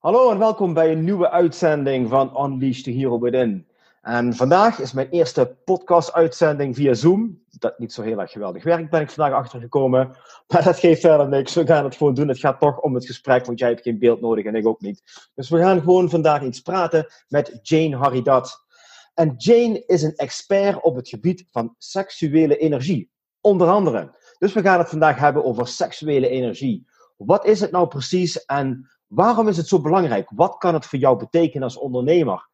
[0.00, 3.66] Hallo en welkom bij een nieuwe uitzending van Unleash the Hero Within.
[4.02, 7.42] En vandaag is mijn eerste podcast-uitzending via Zoom.
[7.58, 10.16] Dat niet zo heel erg geweldig werk ben ik vandaag achtergekomen.
[10.48, 11.54] Maar dat geeft verder niks.
[11.54, 12.28] We gaan het gewoon doen.
[12.28, 14.80] Het gaat toch om het gesprek, want jij hebt geen beeld nodig en ik ook
[14.80, 15.02] niet.
[15.34, 18.64] Dus we gaan gewoon vandaag iets praten met Jane Haridat.
[19.14, 23.10] En Jane is een expert op het gebied van seksuele energie.
[23.40, 24.14] Onder andere.
[24.38, 26.86] Dus we gaan het vandaag hebben over seksuele energie.
[27.16, 30.30] Wat is het nou precies en waarom is het zo belangrijk?
[30.34, 32.48] Wat kan het voor jou betekenen als ondernemer?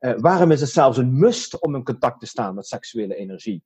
[0.00, 3.64] Uh, waarom is het zelfs een must om in contact te staan met seksuele energie?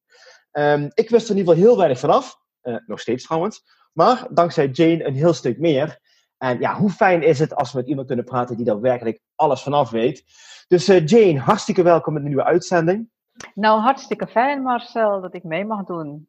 [0.53, 2.41] Um, ik wist er in ieder geval heel weinig vanaf.
[2.63, 3.63] Uh, nog steeds trouwens.
[3.93, 5.99] Maar dankzij Jane een heel stuk meer.
[6.39, 9.21] En ja, hoe fijn is het als we met iemand kunnen praten die daar werkelijk
[9.35, 10.25] alles vanaf weet.
[10.69, 13.09] Dus uh, Jane, hartstikke welkom in de nieuwe uitzending.
[13.55, 16.29] Nou, hartstikke fijn Marcel dat ik mee mag doen.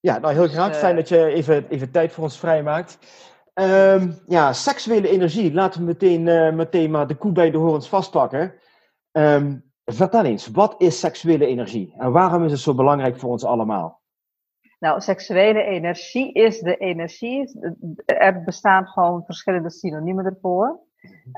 [0.00, 0.68] Ja, nou heel graag.
[0.68, 2.98] Dus, fijn dat je even, even tijd voor ons vrijmaakt.
[3.60, 5.52] Um, ja, seksuele energie.
[5.52, 8.54] Laten we meteen, meteen maar de koe bij de horens vastpakken.
[9.12, 13.44] Um, vertel eens, wat is seksuele energie en waarom is het zo belangrijk voor ons
[13.44, 14.00] allemaal?
[14.78, 17.60] Nou, seksuele energie is de energie.
[18.04, 20.80] Er bestaan gewoon verschillende synoniemen ervoor.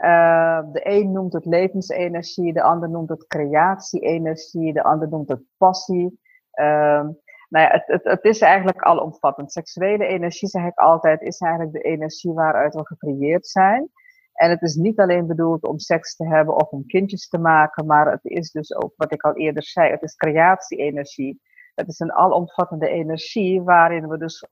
[0.05, 5.42] Uh, de een noemt het levensenergie, de ander noemt het creatie-energie, de ander noemt het
[5.56, 6.20] passie.
[6.55, 7.06] Uh,
[7.48, 9.52] nou ja, het, het, het, is eigenlijk alomvattend.
[9.52, 13.91] Seksuele energie, zeg ik altijd, is eigenlijk de energie waaruit we gecreëerd zijn.
[14.32, 17.87] En het is niet alleen bedoeld om seks te hebben of om kindjes te maken,
[17.87, 21.41] maar het is dus ook, wat ik al eerder zei, het is creatie-energie.
[21.75, 24.47] Het is een alomvattende energie waarin we dus,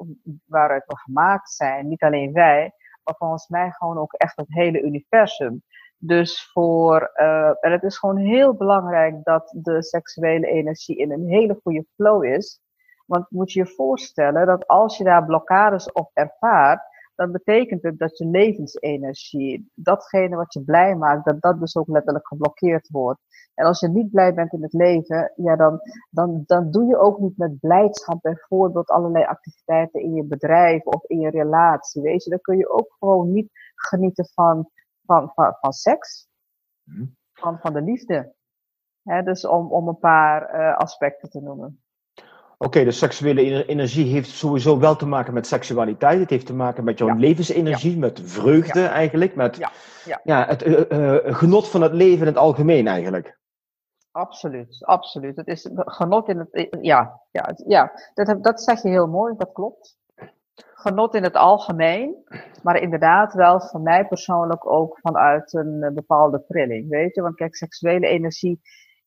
[0.46, 1.88] waaruit we gemaakt zijn.
[1.88, 2.72] Niet alleen wij,
[3.04, 5.62] maar volgens mij gewoon ook echt het hele universum.
[5.98, 11.28] Dus voor, uh, en het is gewoon heel belangrijk dat de seksuele energie in een
[11.28, 12.60] hele goede flow is.
[13.06, 16.80] Want moet je je voorstellen dat als je daar blokkades op ervaart,
[17.14, 21.88] dan betekent het dat je levensenergie, datgene wat je blij maakt, dat dat dus ook
[21.88, 23.20] letterlijk geblokkeerd wordt.
[23.54, 25.80] En als je niet blij bent in het leven, ja, dan,
[26.10, 31.04] dan, dan doe je ook niet met blijdschap bijvoorbeeld allerlei activiteiten in je bedrijf of
[31.04, 32.02] in je relatie.
[32.02, 34.70] Weet je, dan kun je ook gewoon niet genieten van,
[35.04, 36.28] van, van, van seks,
[36.82, 37.06] mhm.
[37.32, 38.34] van, van de liefde.
[39.02, 41.85] He, dus om, om een paar uh, aspecten te noemen.
[42.58, 46.20] Oké, okay, dus seksuele energie heeft sowieso wel te maken met seksualiteit.
[46.20, 50.20] Het heeft te maken met jouw levensenergie, met vreugde eigenlijk, met ja.
[50.24, 50.46] Ja.
[50.46, 53.38] het uh, uh, genot van het leven in het algemeen eigenlijk.
[54.10, 55.36] Absoluut, absoluut.
[55.36, 56.68] Het is genot in het.
[56.80, 59.96] Ja, ja, ja dat, dat zeg je heel mooi, dat klopt.
[60.56, 62.14] Genot in het algemeen,
[62.62, 66.88] maar inderdaad wel voor mij persoonlijk ook vanuit een bepaalde trilling.
[66.88, 68.60] Weet je, want kijk, seksuele energie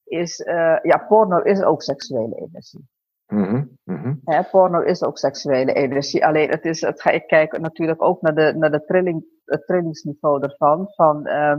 [0.03, 0.39] is.
[0.39, 2.87] Uh, ja, porno is ook seksuele energie.
[3.29, 4.45] Mm -hmm.
[4.51, 6.25] porno is ook seksuele energie.
[6.25, 10.43] Alleen het is, het, ik kijk natuurlijk ook naar, de, naar de trilling, het trillingsniveau
[10.43, 10.87] ervan.
[10.95, 11.55] Van uh,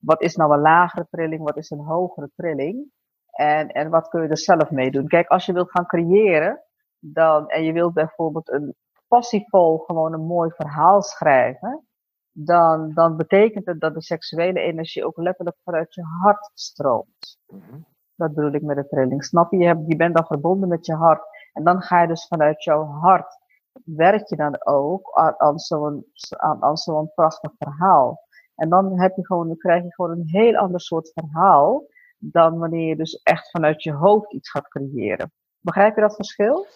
[0.00, 2.90] wat is nou een lagere trilling, wat is een hogere trilling.
[3.30, 5.06] En, en wat kun je er zelf mee doen.
[5.06, 6.62] Kijk, als je wilt gaan creëren,
[6.98, 8.74] dan, en je wilt bijvoorbeeld een
[9.08, 11.86] passievol gewoon een mooi verhaal schrijven.
[12.32, 17.38] Dan, dan betekent het dat de seksuele energie ook letterlijk vanuit je hart stroomt.
[17.46, 17.86] Mm -hmm.
[18.16, 19.24] Dat bedoel ik met de trilling.
[19.24, 19.58] Snap je?
[19.86, 21.22] Je, bent dan verbonden met je hart.
[21.52, 23.38] En dan ga je dus vanuit jouw hart,
[23.84, 26.04] werk je dan ook aan, zo'n
[26.36, 28.24] aan, aan zo'n prachtig verhaal.
[28.54, 31.86] En dan, heb je gewoon, dan krijg je gewoon een heel ander soort verhaal
[32.18, 35.32] dan wanneer je dus echt vanuit je hoofd iets gaat creëren.
[35.60, 36.66] Begrijp je dat verschil?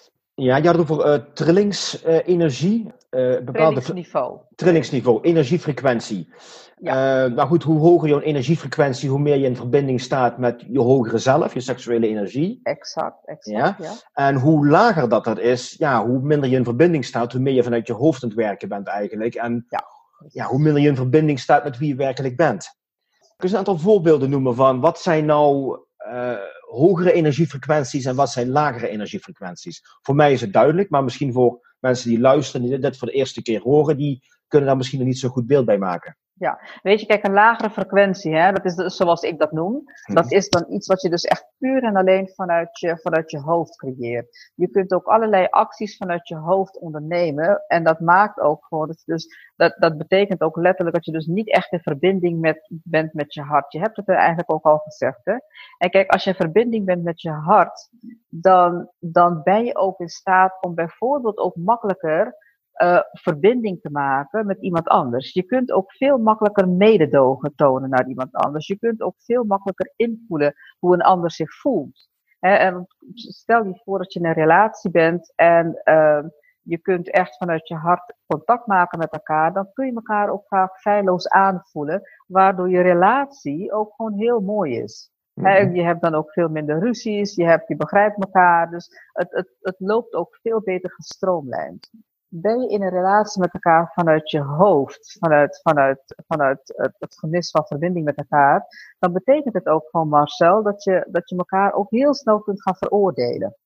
[0.41, 2.93] Ja, je had het over uh, trillingsenergie.
[3.11, 4.39] Uh, uh, trillingsniveau.
[4.55, 6.33] Trillingsniveau, energiefrequentie.
[6.77, 7.27] Ja.
[7.27, 11.19] nou goed, hoe hoger jouw energiefrequentie, hoe meer je in verbinding staat met je hogere
[11.19, 12.61] zelf, je seksuele energie.
[12.63, 13.59] Exact, exact.
[13.59, 13.77] Ja?
[13.79, 13.93] ja.
[14.13, 17.55] En hoe lager dat dat is, ja, hoe minder je in verbinding staat, hoe meer
[17.55, 19.35] je vanuit je hoofd aan het werken bent eigenlijk.
[19.35, 19.85] En ja.
[20.29, 22.79] Ja, hoe minder je in verbinding staat met wie je werkelijk bent.
[23.37, 25.79] Kun je een aantal voorbeelden noemen van wat zijn nou
[26.13, 26.33] uh,
[26.71, 29.83] hogere energiefrequenties en wat zijn lagere energiefrequenties?
[30.03, 33.15] Voor mij is het duidelijk, maar misschien voor mensen die luisteren, die dit voor de
[33.15, 36.17] eerste keer horen, die kunnen daar misschien nog niet zo goed beeld bij maken.
[36.41, 39.83] Ja, weet je, kijk, een lagere frequentie, hè, dat is de, zoals ik dat noem.
[40.05, 40.15] Hm.
[40.15, 43.41] Dat is dan iets wat je dus echt puur en alleen vanuit je, vanuit je
[43.41, 44.53] hoofd creëert.
[44.55, 47.65] Je kunt ook allerlei acties vanuit je hoofd ondernemen.
[47.67, 51.13] En dat maakt ook gewoon, dat, je dus, dat, dat betekent ook letterlijk dat je
[51.13, 53.73] dus niet echt in verbinding met, bent met je hart.
[53.73, 55.21] Je hebt het er eigenlijk ook al gezegd.
[55.25, 55.37] Hè?
[55.79, 57.91] En kijk, als je in verbinding bent met je hart,
[58.29, 62.37] dan, dan ben je ook in staat om bijvoorbeeld ook makkelijker
[62.83, 65.33] uh, verbinding te maken met iemand anders.
[65.33, 68.67] Je kunt ook veel makkelijker mededogen tonen naar iemand anders.
[68.67, 72.09] Je kunt ook veel makkelijker invoelen hoe een ander zich voelt.
[72.41, 76.23] en stel je voor dat je in een relatie bent en uh,
[76.63, 80.47] je kunt echt vanuit je hart contact maken met elkaar, dan kun je elkaar ook
[80.47, 85.11] vaak feilloos aanvoelen, waardoor je relatie ook gewoon heel mooi is.
[85.35, 89.31] Mm je hebt dan ook veel minder ruzies, je, hebt, je begrijpt elkaar, dus het,
[89.31, 91.91] het, het loopt ook veel beter gestroomlijnd
[92.33, 97.19] ben je in een relatie met elkaar vanuit je hoofd, vanuit, vanuit, vanuit het, het
[97.19, 98.67] gemis van verbinding met elkaar,
[98.99, 102.63] dan betekent het ook gewoon, Marcel, dat je, dat je elkaar ook heel snel kunt
[102.63, 103.57] gaan veroordelen.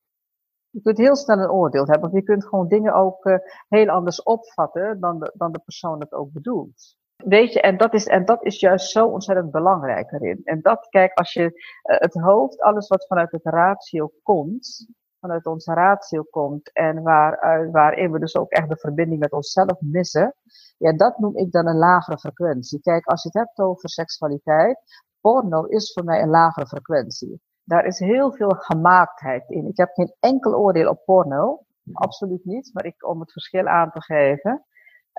[0.70, 3.36] Je kunt heel snel een oordeel hebben, want je kunt gewoon dingen ook uh,
[3.68, 6.96] heel anders opvatten dan de, dan de persoon het ook bedoelt.
[7.16, 10.40] Weet je, en dat, is, en dat is juist zo ontzettend belangrijk erin.
[10.44, 11.50] En dat, kijk, als je uh,
[11.98, 14.86] het hoofd, alles wat vanuit het ratio komt,
[15.24, 19.80] vanuit onze ratio komt en waar, waarin we dus ook echt de verbinding met onszelf
[19.80, 20.34] missen,
[20.78, 22.80] ja, dat noem ik dan een lagere frequentie.
[22.80, 24.78] Kijk, als je het hebt over seksualiteit,
[25.20, 27.40] porno is voor mij een lagere frequentie.
[27.64, 29.66] Daar is heel veel gemaaktheid in.
[29.66, 31.60] Ik heb geen enkel oordeel op porno,
[31.92, 34.64] absoluut niet, maar ik, om het verschil aan te geven.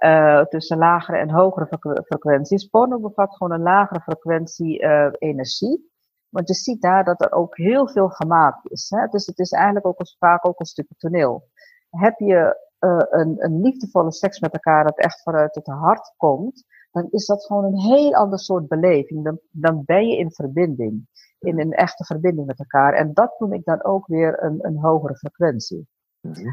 [0.04, 1.68] Uh, tussen lagere en hogere
[2.06, 2.66] frequenties.
[2.66, 5.94] Porno bevat gewoon een lagere frequentie uh, energie.
[6.36, 8.90] Want je ziet daar dat er ook heel veel gemaakt is.
[8.90, 9.08] Hè?
[9.08, 11.48] Dus het is eigenlijk ook vaak ook een stukje toneel.
[11.90, 16.66] Heb je uh, een, een liefdevolle seks met elkaar dat echt vanuit het hart komt,
[16.92, 19.24] dan is dat gewoon een heel ander soort beleving.
[19.24, 21.08] Dan, dan ben je in verbinding.
[21.40, 22.94] In een echte verbinding met elkaar.
[22.94, 25.88] En dat noem ik dan ook weer een, een hogere frequentie.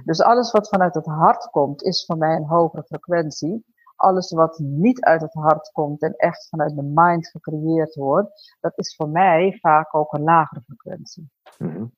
[0.04, 3.64] Dus alles wat vanuit het hart komt, is voor mij een hogere frequentie
[4.02, 8.72] alles wat niet uit het hart komt en echt vanuit de mind gecreëerd wordt, dat
[8.78, 11.30] is voor mij vaak ook een lagere frequentie.
[11.58, 11.92] Mm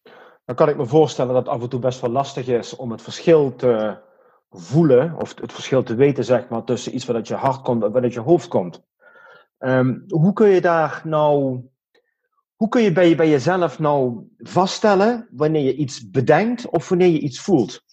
[0.45, 2.91] Dan kan ik me voorstellen dat het af en toe best wel lastig is om
[2.91, 3.99] het verschil te
[4.51, 7.83] voelen, of het verschil te weten, zeg maar, tussen iets wat uit je hart komt
[7.83, 8.85] en wat uit je hoofd komt.
[9.59, 11.61] Um, hoe kun je daar nou,
[12.55, 17.21] hoe kun je bij, bij jezelf nou vaststellen wanneer je iets bedenkt of wanneer je
[17.21, 17.84] iets voelt?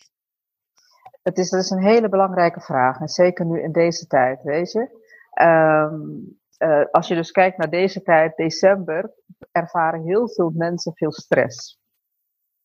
[1.22, 3.00] Het is, dat is een hele belangrijke vraag.
[3.00, 5.00] En zeker nu in deze tijd, weet je.
[5.42, 9.14] Um, uh, als je dus kijkt naar deze tijd, december,
[9.52, 11.80] ervaren heel veel mensen veel stress.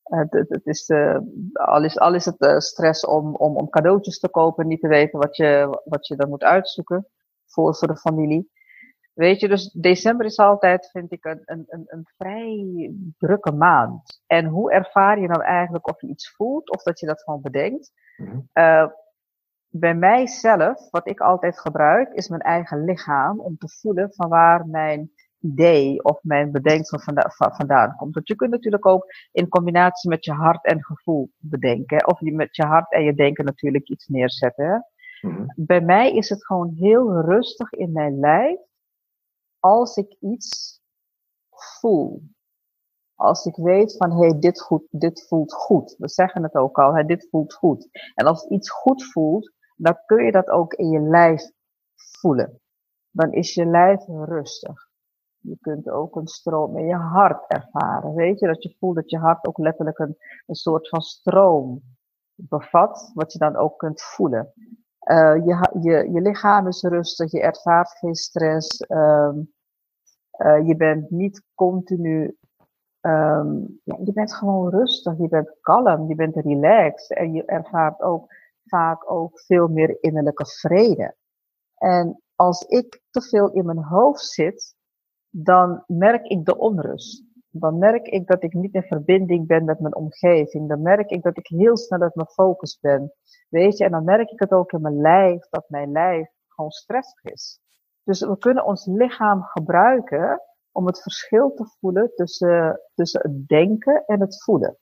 [0.04, 1.18] Uh, het, is, uh,
[1.52, 5.18] al, is, al is het stress om, om, om cadeautjes te kopen, niet te weten
[5.18, 7.06] wat je, wat je dan moet uitzoeken
[7.46, 8.50] voor, voor de familie.
[9.16, 14.22] Weet je, dus december is altijd, vind ik, een, een, een, vrij drukke maand.
[14.26, 17.40] En hoe ervaar je nou eigenlijk of je iets voelt of dat je dat gewoon
[17.40, 17.92] bedenkt?
[18.52, 18.86] Uh,
[19.68, 24.66] bij mijzelf, wat ik altijd gebruik, is mijn eigen lichaam om te voelen van waar
[24.66, 25.10] mijn
[25.40, 27.00] idee of mijn bedenksel
[27.36, 28.14] vandaan komt.
[28.14, 32.06] Want je kunt natuurlijk ook in combinatie met je hart en gevoel bedenken.
[32.06, 34.86] Of je met je hart en je denken natuurlijk iets neerzetten.
[35.20, 38.58] Mm Bij mij is het gewoon heel rustig in mijn lijf
[39.66, 40.80] als ik iets
[41.50, 42.22] voel.
[43.14, 45.94] Als ik weet van, hé, hey, dit, dit voelt goed.
[45.98, 47.88] We zeggen het ook al, hè, dit voelt goed.
[48.14, 51.50] En als iets goed voelt, dan kun je dat ook in je lijf
[51.94, 52.60] voelen.
[53.10, 54.88] Dan is je lijf rustig.
[55.38, 58.14] Je kunt ook een stroom in je hart ervaren.
[58.14, 61.82] Weet je, dat je voelt dat je hart ook letterlijk een, een soort van stroom
[62.34, 64.52] bevat, wat je dan ook kunt voelen.
[65.10, 68.84] Uh, je, je, je lichaam is rustig, je ervaart geen stress.
[68.88, 69.54] Um,
[70.38, 72.36] uh, je bent niet continu
[73.06, 78.02] Um, ja, je bent gewoon rustig, je bent kalm, je bent relaxed en je ervaart
[78.02, 81.14] ook vaak ook veel meer innerlijke vrede.
[81.74, 84.74] En als ik te veel in mijn hoofd zit,
[85.30, 87.24] dan merk ik de onrust.
[87.50, 90.68] Dan merk ik dat ik niet in verbinding ben met mijn omgeving.
[90.68, 93.12] Dan merk ik dat ik heel snel uit mijn focus ben.
[93.48, 96.70] Weet je, en dan merk ik het ook in mijn lijf, dat mijn lijf gewoon
[96.70, 97.60] stressig is.
[98.06, 104.04] Dus we kunnen ons lichaam gebruiken om het verschil te voelen tussen, tussen het denken
[104.06, 104.76] en het voelen.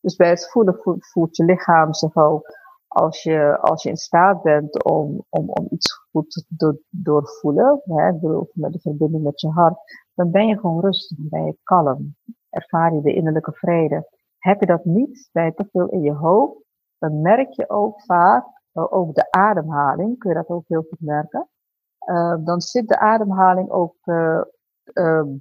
[0.00, 2.46] Dus bij het voelen voelt je lichaam zich ook,
[2.88, 8.18] als je, als je in staat bent om, om, om iets goed te doorvoelen, hè,
[8.18, 9.78] door, met de verbinding met je hart,
[10.14, 12.16] dan ben je gewoon rustig, ben je kalm,
[12.50, 14.08] ervaar je de innerlijke vrede.
[14.38, 16.64] Heb je dat niet, ben je te veel in je hoofd,
[16.98, 21.48] dan merk je ook vaak, ook de ademhaling, kun je dat ook heel goed merken,
[22.44, 23.96] dan zit de ademhaling ook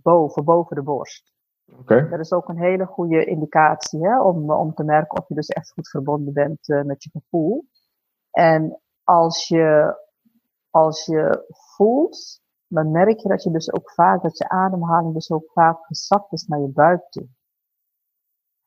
[0.02, 1.34] boven, boven de borst.
[1.80, 2.10] Okay.
[2.10, 5.48] Dat is ook een hele goede indicatie hè, om, om te merken of je dus
[5.48, 7.66] echt goed verbonden bent met je gevoel.
[8.32, 9.98] En als je,
[10.70, 15.32] als je voelt, dan merk je dat je dus ook vaak, dat je ademhaling dus
[15.32, 17.28] ook vaak gezakt is naar je buik toe.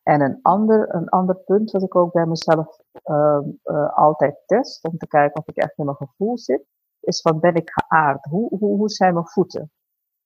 [0.02, 4.84] En een ander, een ander punt wat ik ook bij mezelf uh, uh, altijd test,
[4.84, 6.66] om te kijken of ik echt in mijn gevoel zit,
[7.04, 8.24] is van ben ik geaard?
[8.24, 9.70] Hoe, hoe, hoe zijn mijn voeten?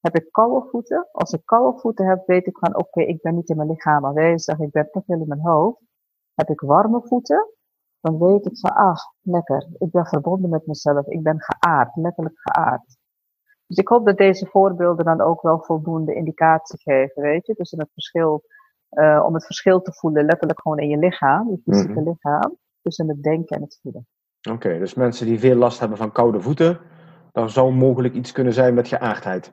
[0.01, 1.09] Heb ik koude voeten?
[1.13, 3.69] Als ik koude voeten heb, weet ik van oké, okay, ik ben niet in mijn
[3.69, 5.81] lichaam aanwezig, ik ben te veel in mijn hoofd.
[6.35, 7.53] Heb ik warme voeten?
[8.01, 12.39] Dan weet ik van ah, lekker, ik ben verbonden met mezelf, ik ben geaard, letterlijk
[12.39, 12.97] geaard.
[13.67, 17.79] Dus ik hoop dat deze voorbeelden dan ook wel voldoende indicatie geven, weet je, tussen
[17.79, 18.45] het verschil
[18.91, 22.09] uh, om het verschil te voelen, letterlijk gewoon in je lichaam, je fysieke mm -hmm.
[22.09, 24.07] lichaam, tussen het denken en het voelen.
[24.43, 26.79] Oké, okay, dus mensen die veel last hebben van koude voeten,
[27.33, 29.53] dan zou mogelijk iets kunnen zijn met geaardheid.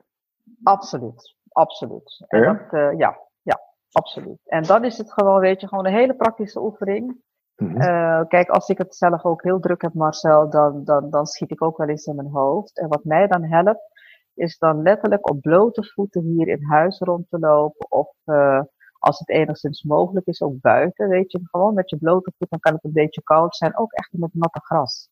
[0.64, 2.26] Absoluut, absoluut.
[2.28, 2.54] En Ja?
[2.54, 3.60] Dat, uh, ja, ja,
[3.92, 4.40] absoluut.
[4.46, 7.24] En dan is het gewoon, weet je, gewoon een hele praktische oefening.
[7.56, 7.82] Mhm.
[7.82, 11.52] Uh, kijk, als ik het zelf ook heel druk heb, Marcel, dan, dan, dan schiet
[11.52, 12.80] ik ook wel eens in mijn hoofd.
[12.80, 13.94] En wat mij dan helpt,
[14.34, 17.92] is dan letterlijk op blote voeten hier in huis rond te lopen.
[17.92, 18.62] Of uh,
[19.06, 21.40] als het enigszins mogelijk is, ook buiten, weet je.
[21.44, 23.78] Gewoon met je blote voeten, dan kan het een beetje koud zijn.
[23.78, 25.10] Ook echt met natte gras.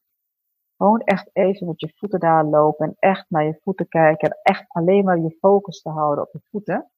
[0.77, 4.29] Gewoon echt even met je voeten daar lopen en echt naar je voeten kijken.
[4.29, 6.91] En echt alleen maar je focus te houden op je voeten.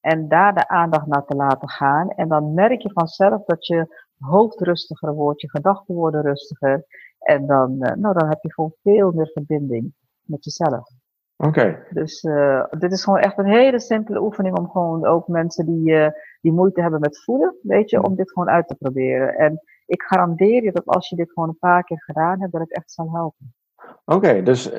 [0.00, 2.10] En daar de aandacht naar te laten gaan.
[2.10, 6.86] En dan merk je vanzelf dat je hoofd rustiger wordt, je gedachten worden rustiger.
[7.18, 10.88] En dan, uh, nou, dan heb je gewoon veel meer verbinding met jezelf.
[11.36, 11.48] Oké.
[11.48, 11.82] Okay.
[11.90, 15.90] Dus uh, dit is gewoon echt een hele simpele oefening om gewoon ook mensen die,
[15.90, 16.08] uh,
[16.40, 19.34] die moeite hebben met voelen, weet je, om dit gewoon uit te proberen.
[19.34, 22.60] En ik garandeer je dat als je dit gewoon een paar keer gedaan hebt, dat
[22.60, 23.54] het echt zal helpen.
[24.04, 24.72] Oké, okay, dus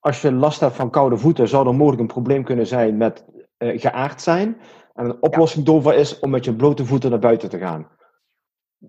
[0.00, 3.24] als je last hebt van koude voeten, zou er mogelijk een probleem kunnen zijn met
[3.58, 4.56] uh, geaard zijn.
[4.94, 5.72] En een oplossing ja.
[5.72, 7.86] daarvoor is om met je blote voeten naar buiten te gaan.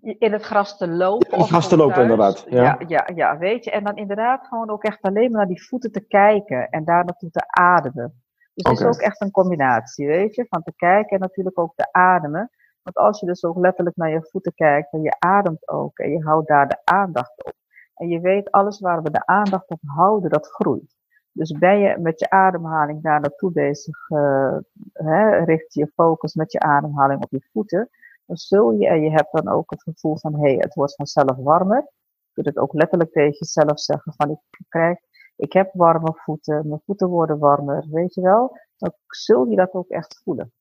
[0.01, 1.31] In het gras te lopen.
[1.31, 2.46] In het gras te lopen, inderdaad.
[2.50, 2.63] Ja.
[2.63, 2.77] ja.
[2.88, 3.72] Ja, ja, weet je.
[3.72, 7.05] En dan inderdaad gewoon ook echt alleen maar naar die voeten te kijken en daar
[7.05, 8.22] naartoe te ademen.
[8.53, 11.75] Dus het is ook echt een combinatie, weet je, van te kijken en natuurlijk ook
[11.75, 12.50] te ademen.
[12.81, 16.12] Want als je dus ook letterlijk naar je voeten kijkt en je ademt ook en
[16.12, 17.53] je houdt daar de aandacht op.
[17.96, 20.98] En je weet, alles waar we de aandacht op houden, dat groeit.
[21.31, 24.58] Dus ben je met je ademhaling daar naartoe bezig, uh,
[24.93, 27.89] hè, richt je focus met je ademhaling op je voeten,
[28.30, 30.96] dan zul je, en je hebt dan ook het gevoel van, hé, hey, het wordt
[30.96, 31.78] vanzelf warmer.
[31.78, 34.98] Je kunt het ook letterlijk tegen jezelf zeggen van, ik krijg,
[35.36, 38.58] ik heb warme voeten, mijn voeten worden warmer, weet je wel.
[38.78, 40.52] Dan zul je dat ook echt voelen.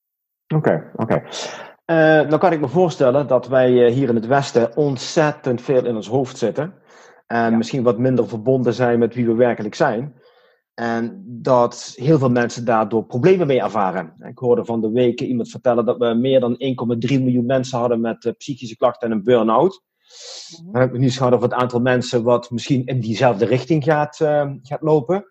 [0.54, 1.02] Oké, okay, oké.
[1.02, 2.22] Okay.
[2.22, 5.96] Uh, dan kan ik me voorstellen dat wij hier in het Westen ontzettend veel in
[5.96, 6.74] ons hoofd zitten.
[7.26, 7.56] En ja.
[7.56, 10.14] misschien wat minder verbonden zijn met wie we werkelijk zijn.
[10.78, 14.12] En dat heel veel mensen daardoor problemen mee ervaren.
[14.18, 16.58] Ik hoorde van de week iemand vertellen dat we meer dan 1,3
[17.08, 19.82] miljoen mensen hadden met uh, psychische klachten en een burn-out.
[20.72, 24.20] Dan heb ik nieuws gehad over het aantal mensen wat misschien in diezelfde richting gaat,
[24.20, 25.24] uh, gaat lopen.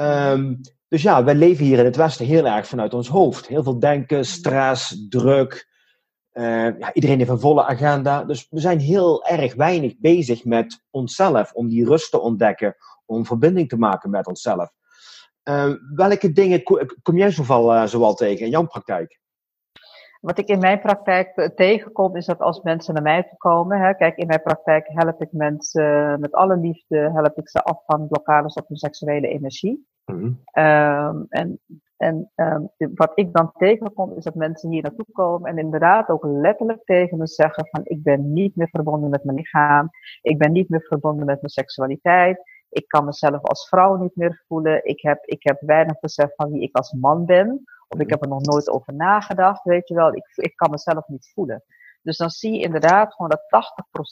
[0.00, 3.46] Um, dus ja, wij leven hier in het Westen heel erg vanuit ons hoofd.
[3.46, 5.68] Heel veel denken, stress, druk.
[6.32, 8.24] Uh, ja, iedereen heeft een volle agenda.
[8.24, 11.52] Dus we zijn heel erg weinig bezig met onszelf.
[11.52, 12.76] Om die rust te ontdekken.
[13.06, 14.76] Om verbinding te maken met onszelf.
[15.48, 16.62] Uh, welke dingen
[17.02, 19.20] kom jij zoal, uh, zoal tegen in jouw praktijk?
[20.20, 24.16] Wat ik in mijn praktijk tegenkom, is dat als mensen naar mij komen, hè, kijk,
[24.16, 28.54] in mijn praktijk help ik mensen met alle liefde, help ik ze af van blokkades
[28.54, 29.86] op hun seksuele energie.
[30.04, 30.40] Mm-hmm.
[30.52, 31.60] Um, en
[31.98, 36.24] en um, wat ik dan tegenkom, is dat mensen hier naartoe komen en inderdaad ook
[36.24, 39.90] letterlijk tegen me zeggen van ik ben niet meer verbonden met mijn lichaam,
[40.22, 44.44] ik ben niet meer verbonden met mijn seksualiteit, ik kan mezelf als vrouw niet meer
[44.46, 48.10] voelen, ik heb, ik heb weinig besef van wie ik als man ben, of ik
[48.10, 51.64] heb er nog nooit over nagedacht, weet je wel, ik, ik kan mezelf niet voelen.
[52.02, 53.42] Dus dan zie je inderdaad gewoon dat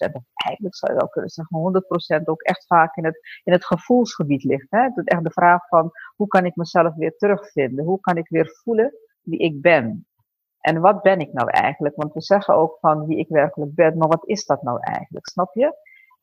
[0.09, 1.85] 80%, of eigenlijk zou je wel kunnen zeggen
[2.21, 4.71] 100% ook echt vaak in het, in het gevoelsgebied ligt.
[4.71, 4.83] Hè?
[4.83, 7.85] Het is echt de vraag van hoe kan ik mezelf weer terugvinden?
[7.85, 10.07] Hoe kan ik weer voelen wie ik ben?
[10.61, 11.97] En wat ben ik nou eigenlijk?
[11.97, 15.29] Want we zeggen ook van wie ik werkelijk ben, maar wat is dat nou eigenlijk?
[15.29, 15.75] Snap je?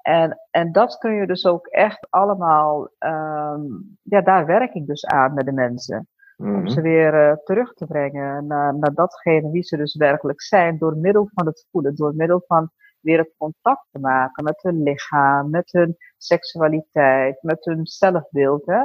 [0.03, 5.05] En, en dat kun je dus ook echt allemaal, um, ja, daar werk ik dus
[5.05, 6.07] aan met de mensen.
[6.37, 10.77] Om ze weer uh, terug te brengen naar, naar datgene wie ze dus werkelijk zijn.
[10.77, 11.95] Door middel van het voelen.
[11.95, 15.49] Door middel van weer het contact te maken met hun lichaam.
[15.49, 17.41] Met hun seksualiteit.
[17.41, 18.65] Met hun zelfbeeld.
[18.65, 18.81] Hè?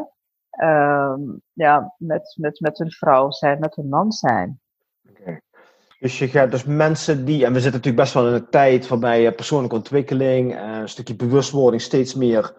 [1.10, 3.58] Um, ja, met, met, met hun vrouw zijn.
[3.58, 4.60] Met hun man zijn.
[5.10, 5.40] Okay.
[5.99, 8.88] Dus je gaat dus mensen die, en we zitten natuurlijk best wel in een tijd
[8.88, 12.55] waarbij persoonlijke ontwikkeling, een stukje bewustwording steeds meer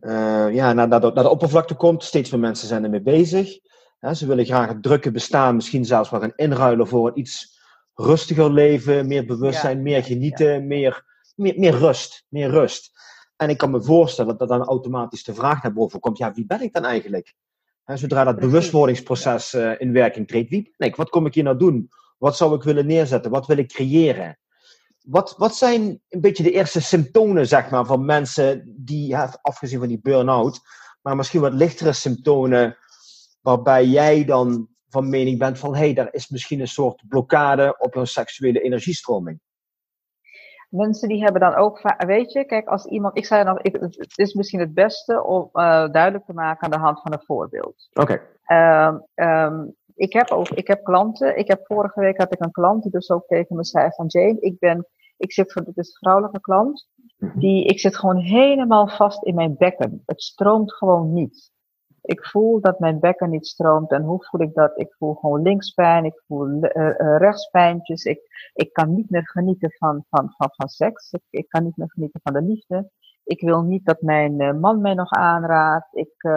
[0.00, 2.04] uh, ja, naar, naar, de, naar de oppervlakte komt.
[2.04, 3.58] Steeds meer mensen zijn ermee bezig.
[4.12, 7.58] ze willen graag het drukke bestaan misschien zelfs wel gaan inruilen voor een iets
[7.94, 12.24] rustiger leven, meer bewustzijn, meer genieten, Meer, meer, meer rust.
[12.28, 12.90] Meer rust.
[13.36, 16.46] En ik kan me voorstellen dat dan automatisch de vraag naar boven komt: ja, wie
[16.46, 17.34] ben ik dan eigenlijk?
[17.94, 20.96] zodra dat bewustwordingsproces uh, in werking treedt, wie ben ik?
[20.96, 21.90] Wat kom ik hier nou doen?
[22.20, 23.30] Wat zou ik willen neerzetten?
[23.30, 24.38] Wat wil ik creëren?
[25.04, 29.78] Wat, wat zijn een beetje de eerste symptomen zeg maar, van mensen die, ja, afgezien
[29.78, 30.60] van die burn-out,
[31.02, 32.76] maar misschien wat lichtere symptomen,
[33.40, 37.74] waarbij jij dan van mening bent van hé, hey, daar is misschien een soort blokkade
[37.78, 39.40] op hun seksuele energiestroming?
[40.68, 44.18] Mensen die hebben dan ook, weet je, kijk, als iemand, ik zei nog, ik, het
[44.18, 47.88] is misschien het beste om uh, duidelijk te maken aan de hand van een voorbeeld.
[47.92, 48.20] Oké.
[48.46, 48.86] Okay.
[48.86, 51.38] Um, um, ik heb ook, ik heb klanten.
[51.38, 54.06] Ik heb vorige week had ik een klant die dus ook tegen me zei van
[54.06, 56.88] Jane, ik ben, ik zit voor, dit is een vrouwelijke klant,
[57.18, 57.38] mhm.
[57.38, 60.02] die, ik zit gewoon helemaal vast in mijn bekken.
[60.06, 61.52] Het stroomt gewoon niet.
[62.02, 63.90] Ik voel dat mijn bekken niet stroomt.
[63.90, 64.78] En hoe voel ik dat?
[64.78, 68.04] Ik voel gewoon linkspijn, ik voel uh, uh, rechtspijntjes.
[68.04, 68.20] Ik,
[68.54, 71.12] ik kan niet meer genieten van, van, van, van seks.
[71.12, 72.90] Ik, ik kan niet meer genieten van de liefde.
[73.24, 75.96] Ik wil niet dat mijn uh, man mij nog aanraadt.
[75.96, 76.28] Ik,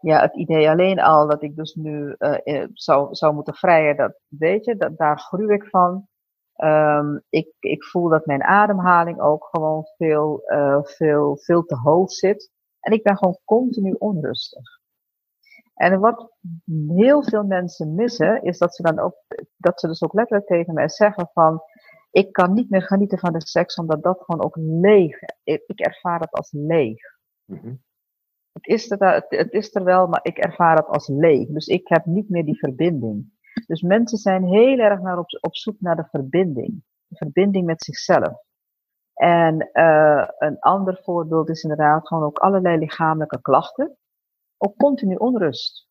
[0.00, 4.20] ja, het idee alleen al dat ik dus nu uh, zou, zou moeten vrijen, dat
[4.28, 6.08] weet je, dat, daar gruw ik van.
[6.56, 12.12] Um, ik, ik voel dat mijn ademhaling ook gewoon veel, uh, veel, veel te hoog
[12.12, 12.50] zit.
[12.80, 14.78] En ik ben gewoon continu onrustig.
[15.74, 16.32] En wat
[16.86, 19.14] heel veel mensen missen, is dat ze dan ook,
[19.56, 21.62] dat ze dus ook letterlijk tegen mij zeggen van,
[22.10, 25.80] ik kan niet meer genieten van de seks, omdat dat gewoon ook leeg, ik, ik
[25.80, 27.00] ervaar dat als leeg.
[27.44, 27.82] Mm
[28.52, 31.48] het is, er, het is er wel, maar ik ervaar het als leeg.
[31.48, 33.38] Dus ik heb niet meer die verbinding.
[33.66, 36.82] Dus mensen zijn heel erg naar op, zoek naar de verbinding.
[37.06, 38.42] De verbinding met zichzelf.
[39.14, 43.96] En uh, een ander voorbeeld is inderdaad gewoon ook allerlei lichamelijke klachten.
[44.58, 45.88] Ook continu onrust.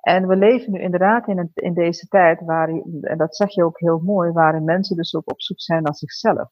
[0.00, 2.68] En we leven nu inderdaad in, een, in deze tijd waar,
[3.00, 5.94] en dat zeg je ook heel mooi, waarin mensen dus ook op zoek zijn naar
[5.94, 6.50] zichzelf.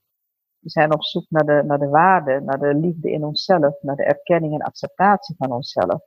[0.64, 3.96] We zijn op zoek naar de, naar de waarde, naar de liefde in onszelf, naar
[3.96, 6.02] de erkenning en acceptatie van onszelf.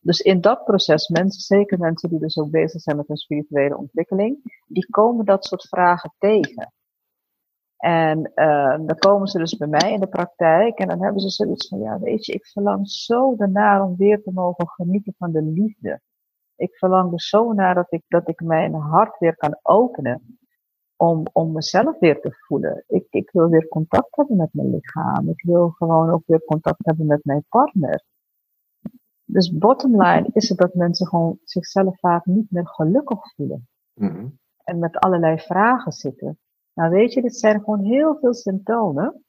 [0.00, 3.76] Dus in dat proces, mensen, zeker mensen die dus ook bezig zijn met een spirituele
[3.76, 6.72] ontwikkeling, die komen dat soort vragen tegen.
[7.76, 11.28] En uh, dan komen ze dus bij mij in de praktijk en dan hebben ze
[11.28, 15.32] zoiets van, ja weet je, ik verlang zo ernaar om weer te mogen genieten van
[15.32, 16.00] de liefde.
[16.56, 20.38] Ik verlang er zo naar dat ik, dat ik mijn hart weer kan openen
[20.98, 22.84] om, om mezelf weer te voelen.
[22.86, 25.28] Ik, ik wil weer contact hebben met mijn lichaam.
[25.28, 28.04] Ik wil gewoon ook weer contact hebben met mijn partner.
[29.24, 33.68] Dus bottom line is het dat mensen gewoon zichzelf vaak niet meer gelukkig voelen.
[33.94, 36.38] Mm En met allerlei vragen zitten.
[36.74, 39.22] Nou weet je, dit zijn gewoon heel veel symptomen.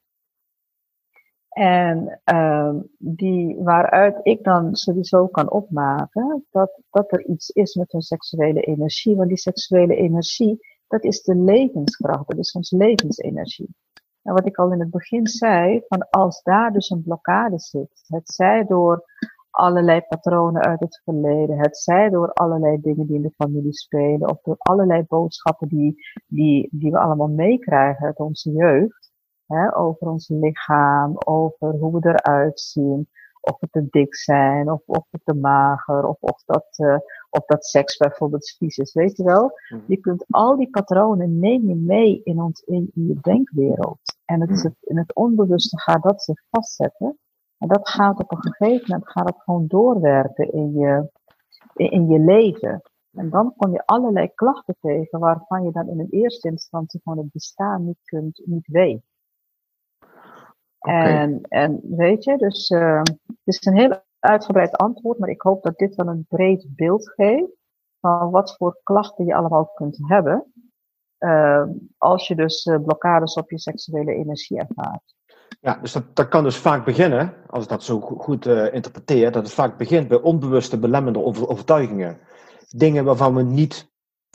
[1.48, 7.92] En uh, die, waaruit ik dan sowieso kan opmaken dat, dat er iets is met
[7.92, 9.16] hun seksuele energie.
[9.16, 10.58] Want die seksuele energie,
[10.90, 13.74] dat is de levenskracht, dat is onze levensenergie.
[14.22, 18.04] En wat ik al in het begin zei, van als daar dus een blokkade zit,
[18.06, 19.04] het zij door
[19.50, 24.30] allerlei patronen uit het verleden, het zij door allerlei dingen die in de familie spelen,
[24.30, 25.94] of door allerlei boodschappen die,
[26.26, 29.12] die, die we allemaal meekrijgen uit onze jeugd,
[29.46, 33.08] hè, over ons lichaam, over hoe we eruit zien,
[33.40, 36.96] of we te dik zijn, of of we te mager, of of dat, uh,
[37.30, 39.52] of dat seks bijvoorbeeld vies is, weet je wel.
[39.68, 39.82] Mhm.
[39.86, 44.00] Je kunt al die patronen neem je mee in, ons, in, je denkwereld.
[44.24, 44.74] En het, mm.
[44.80, 47.18] in het onbewuste gaat dat zich vastzetten.
[47.58, 51.10] En dat gaat op een gegeven moment gaat het gewoon doorwerken in je,
[51.74, 52.82] in, in je leven.
[53.12, 57.18] En dan kom je allerlei klachten tegen waarvan je dan in een eerste instantie gewoon
[57.18, 59.02] het bestaan niet kunt, niet weet.
[60.78, 65.62] En, en weet je, dus uh, het is een heel uitgebreid antwoord, maar ik hoop
[65.62, 67.58] dat dit wel een breed beeld geeft
[68.00, 70.52] van wat voor klachten je allemaal kunt hebben.
[71.18, 71.64] Uh,
[71.98, 75.14] als je dus uh, blokkades op je seksuele energie ervaart.
[75.60, 79.32] Ja, dus dat, dat kan dus vaak beginnen, als ik dat zo goed uh, interpreteer,
[79.32, 82.18] dat het vaak begint bij onbewuste belemmerende overtuigingen.
[82.68, 83.90] Dingen waarvan we niet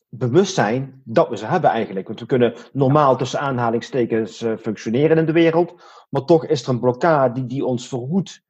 [0.10, 2.08] bewust zijn dat we ze hebben eigenlijk.
[2.08, 6.70] Want we kunnen normaal tussen aanhalingstekens uh, functioneren in de wereld, maar toch is er
[6.70, 8.45] een blokkade die, die ons verhoedt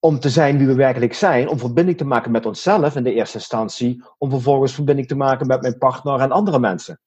[0.00, 3.12] om te zijn wie we werkelijk zijn, om verbinding te maken met onszelf in de
[3.12, 7.00] eerste instantie, om vervolgens verbinding te maken met mijn partner en andere mensen.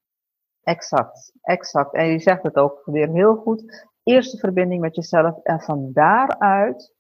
[0.64, 1.94] Exact, exact.
[1.94, 3.88] En je zegt het ook weer heel goed.
[4.04, 6.94] Eerste verbinding met jezelf en van daaruit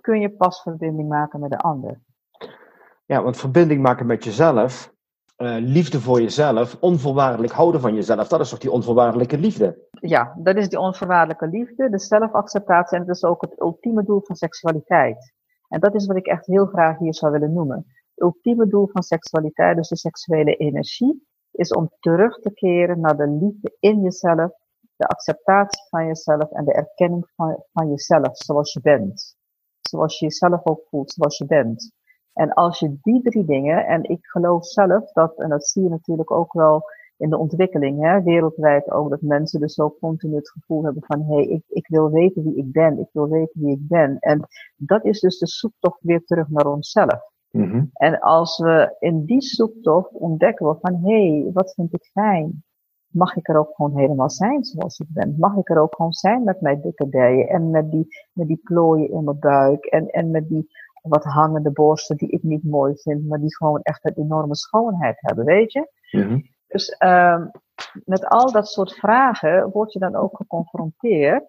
[0.00, 2.00] kun je pas verbinding maken met de ander.
[3.06, 4.92] Ja, want verbinding maken met jezelf,
[5.36, 9.86] uh, liefde voor jezelf, onvoorwaardelijk houden van jezelf, dat is toch die onvoorwaardelijke liefde?
[9.90, 14.20] Ja, dat is die onvoorwaardelijke liefde, de zelfacceptatie en het is ook het ultieme doel
[14.24, 15.36] van seksualiteit.
[15.68, 17.76] En dat is wat ik echt heel graag hier zou willen noemen.
[17.76, 23.16] Het ultieme doel van seksualiteit, dus de seksuele energie, is om terug te keren naar
[23.16, 24.52] de liefde in jezelf,
[24.96, 29.36] de acceptatie van jezelf en de erkenning van, van jezelf zoals je bent.
[29.80, 31.92] Zoals je jezelf ook voelt, zoals je bent.
[32.32, 35.88] En als je die drie dingen, en ik geloof zelf dat, en dat zie je
[35.88, 36.82] natuurlijk ook wel
[37.18, 41.22] in de ontwikkeling, hè, wereldwijd ook, dat mensen dus ook continu het gevoel hebben van,
[41.22, 44.16] hé, hey, ik, ik wil weten wie ik ben, ik wil weten wie ik ben.
[44.18, 47.20] En dat is dus de zoektocht weer terug naar onszelf.
[47.50, 47.84] Mhm.
[47.92, 52.64] En als we in die zoektocht ontdekken we van, hé, hey, wat vind ik fijn?
[53.08, 55.34] Mag ik er ook gewoon helemaal zijn zoals ik ben?
[55.38, 58.60] Mag ik er ook gewoon zijn met mijn dikke dijen en met die, met die
[58.62, 60.70] plooien in mijn buik en, en met die
[61.02, 65.16] wat hangende borsten die ik niet mooi vind, maar die gewoon echt een enorme schoonheid
[65.20, 65.90] hebben, weet je?
[66.10, 66.40] Mhm.
[66.68, 67.46] Dus uh,
[68.04, 71.44] met al dat soort vragen word je dan ook geconfronteerd.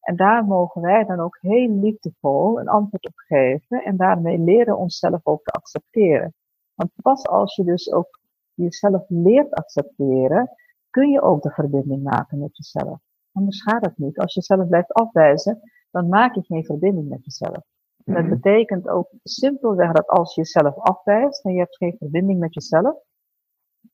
[0.00, 3.82] En daar mogen wij dan ook heel liefdevol een antwoord op geven.
[3.84, 6.34] En daarmee leren onszelf ook te accepteren.
[6.74, 8.20] Want pas als je dus ook
[8.54, 10.50] jezelf leert accepteren,
[10.90, 12.98] kun je ook de verbinding maken met jezelf.
[13.32, 14.18] Anders gaat het niet.
[14.18, 15.60] Als je jezelf blijft afwijzen,
[15.90, 17.64] dan maak je geen verbinding met jezelf.
[18.04, 18.30] En dat Mhm.
[18.34, 22.96] betekent ook simpelweg dat als je jezelf afwijst en je hebt geen verbinding met jezelf,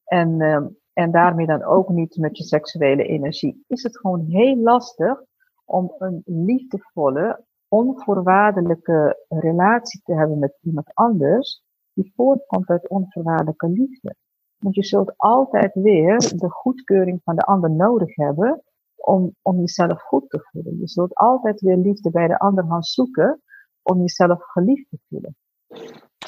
[0.05, 4.57] en, uh, en daarmee dan ook niet met je seksuele energie, is het gewoon heel
[4.57, 5.23] lastig
[5.65, 14.15] om een liefdevolle, onvoorwaardelijke relatie te hebben met iemand anders, die voortkomt uit onvoorwaardelijke liefde.
[14.59, 18.63] Want je zult altijd weer de goedkeuring van de ander nodig hebben
[18.97, 20.79] om, om jezelf goed te voelen.
[20.79, 23.43] Je zult altijd weer liefde bij de ander gaan zoeken
[23.83, 25.37] om jezelf geliefd te voelen.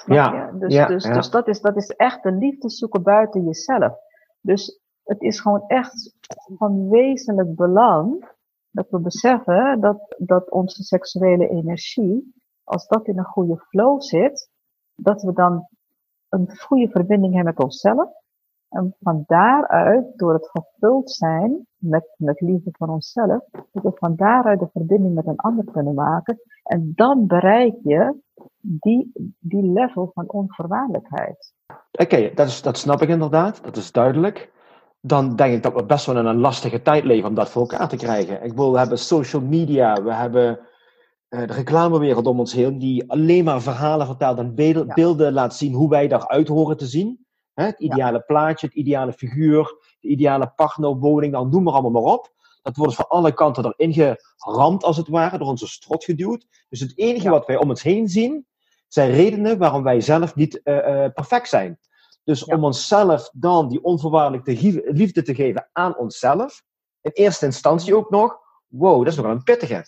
[0.07, 1.13] Ja, dus, ja, dus, ja.
[1.13, 3.95] dus dat is, dat is echt de liefde zoeken buiten jezelf.
[4.41, 6.15] Dus het is gewoon echt
[6.57, 8.31] van wezenlijk belang
[8.71, 12.35] dat we beseffen dat, dat onze seksuele energie,
[12.65, 14.51] als dat in een goede flow zit,
[14.95, 15.69] dat we dan
[16.29, 18.11] een goede verbinding hebben met onszelf.
[18.69, 24.17] En van daaruit, door het gevuld zijn met, met liefde voor onszelf, dat we van
[24.17, 26.41] daaruit de verbinding met een ander kunnen maken.
[26.63, 28.15] En dan bereik je
[28.61, 31.53] die, die level van onvoorwaardelijkheid.
[31.93, 33.65] Oké, dat, is- dat snap ik inderdaad.
[33.65, 34.51] Dat is duidelijk.
[35.01, 37.61] Dan denk ik dat we best wel in een lastige tijd leven om dat voor
[37.63, 38.35] elkaar te krijgen.
[38.43, 40.59] Ik bedoel, we hebben social media, we hebben
[41.29, 44.95] eh, de reclamewereld om ons heen, die alleen maar verhalen vertelt en beelden, Ja.
[44.95, 47.27] beelden laat zien hoe wij daaruit horen te zien.
[47.55, 49.65] Het ideale plaatje, het ideale figuur,
[50.01, 52.31] de ideale partner, woning, dan noem maar allemaal maar op.
[52.63, 56.47] Dat wordt van alle kanten erin geramd, als het ware, door onze strot geduwd.
[56.69, 57.31] Dus het enige Ja.
[57.31, 58.47] wat wij om ons heen zien,
[58.89, 61.79] zijn redenen waarom wij zelf niet eh, eh, perfect zijn.
[62.25, 62.57] Dus Ja.
[62.57, 66.63] om onszelf dan die onvoorwaardelijke liefde te geven aan onszelf,
[67.01, 69.85] in eerste instantie ook nog, wow, dat is nog wel een pittige.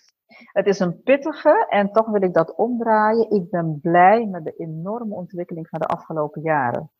[0.51, 3.29] Het is een pittige en toch wil ik dat omdraaien.
[3.31, 6.91] Ik ben blij met de enorme ontwikkeling van de afgelopen jaren.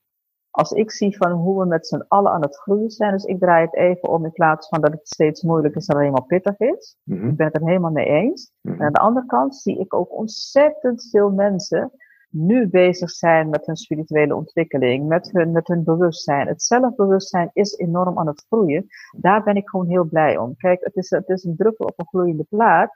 [0.55, 3.39] Als ik zie van hoe we met z'n allen aan het groeien zijn, dus ik
[3.39, 6.59] draai het even om in plaats van dat het steeds moeilijk is en helemaal pittig
[6.59, 6.97] is.
[7.03, 8.51] Mhm, Ik ben het er helemaal mee eens.
[8.61, 8.73] mhm.
[8.75, 11.91] En aan de andere kant zie ik ook ontzettend veel mensen
[12.29, 16.47] nu bezig zijn met hun spirituele ontwikkeling, met hun, met hun bewustzijn.
[16.47, 18.85] Het zelfbewustzijn is enorm aan het groeien.
[19.17, 20.55] Daar ben ik gewoon heel blij om.
[20.55, 22.89] Kijk, het is, het is een druppel op een gloeiende plaat.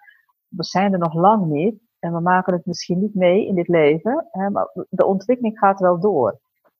[0.47, 3.67] We zijn er nog lang niet en we maken het misschien niet mee in dit
[3.67, 6.39] leven, hè, maar de ontwikkeling gaat wel door.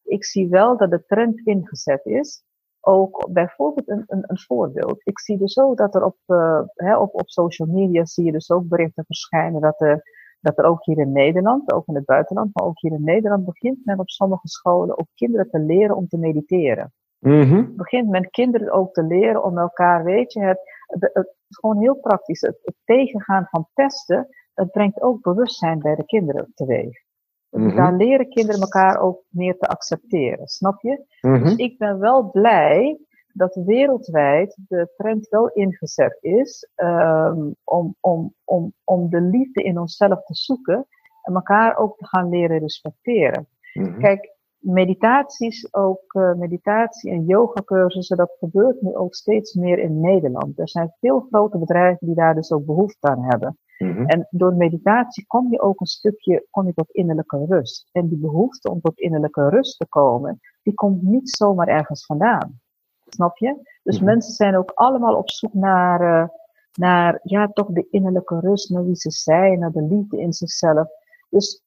[0.10, 2.43] Ik zie wel dat de trend ingezet is
[2.82, 5.02] ook bijvoorbeeld een, een, een voorbeeld.
[5.04, 8.32] Ik zie dus ook dat er op, uh, hè, op, op social media zie je
[8.32, 10.02] dus ook berichten verschijnen dat er,
[10.41, 13.45] dat er ook hier in Nederland, ook in het buitenland, maar ook hier in Nederland
[13.45, 16.93] begint men op sommige scholen ook kinderen te leren om te mediteren.
[17.19, 17.76] Mhm.
[17.76, 21.80] Begint men kinderen ook te leren om elkaar, weet je, het, het, het is gewoon
[21.80, 22.41] heel praktisch.
[22.41, 27.08] Het, het tegengaan van pesten, dat brengt ook bewustzijn bij de kinderen teweeg.
[27.49, 27.75] Mhm.
[27.75, 31.03] daar leren kinderen elkaar ook meer te accepteren, snap je?
[31.21, 31.43] Mhm.
[31.43, 32.99] Dus ik ben wel blij
[33.33, 39.79] dat wereldwijd de trend wel ingezet is um, om, om, om, om de liefde in
[39.79, 40.88] onszelf te zoeken
[41.21, 43.47] en elkaar ook te gaan leren respecteren.
[43.73, 43.99] Mhm.
[43.99, 50.59] Kijk, meditaties, ook uh, meditatie en yogacursussen, dat gebeurt nu ook steeds meer in Nederland.
[50.59, 53.57] Er zijn veel grote bedrijven die daar dus ook behoefte aan hebben.
[53.79, 54.05] Mhm.
[54.05, 57.89] En door meditatie kom je ook een stukje kom je tot innerlijke rust.
[57.91, 62.59] En die behoefte om tot innerlijke rust te komen, die komt niet zomaar ergens vandaan.
[63.07, 63.79] Snap je?
[63.83, 64.05] Dus Mhm.
[64.05, 66.27] mensen zijn ook allemaal op zoek naar, uh,
[66.73, 70.87] naar ja, toch de innerlijke rust, naar wie ze zijn, naar de liefde in zichzelf.
[71.29, 71.63] Dus,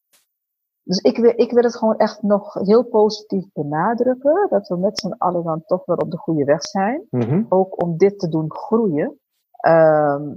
[0.82, 4.98] dus ik, wil, ik wil het gewoon echt nog heel positief benadrukken, dat we met
[4.98, 7.06] z'n allen dan toch wel op de goede weg zijn.
[7.10, 7.44] Mhm.
[7.48, 9.18] Ook om dit te doen groeien.
[9.50, 10.34] Ehm,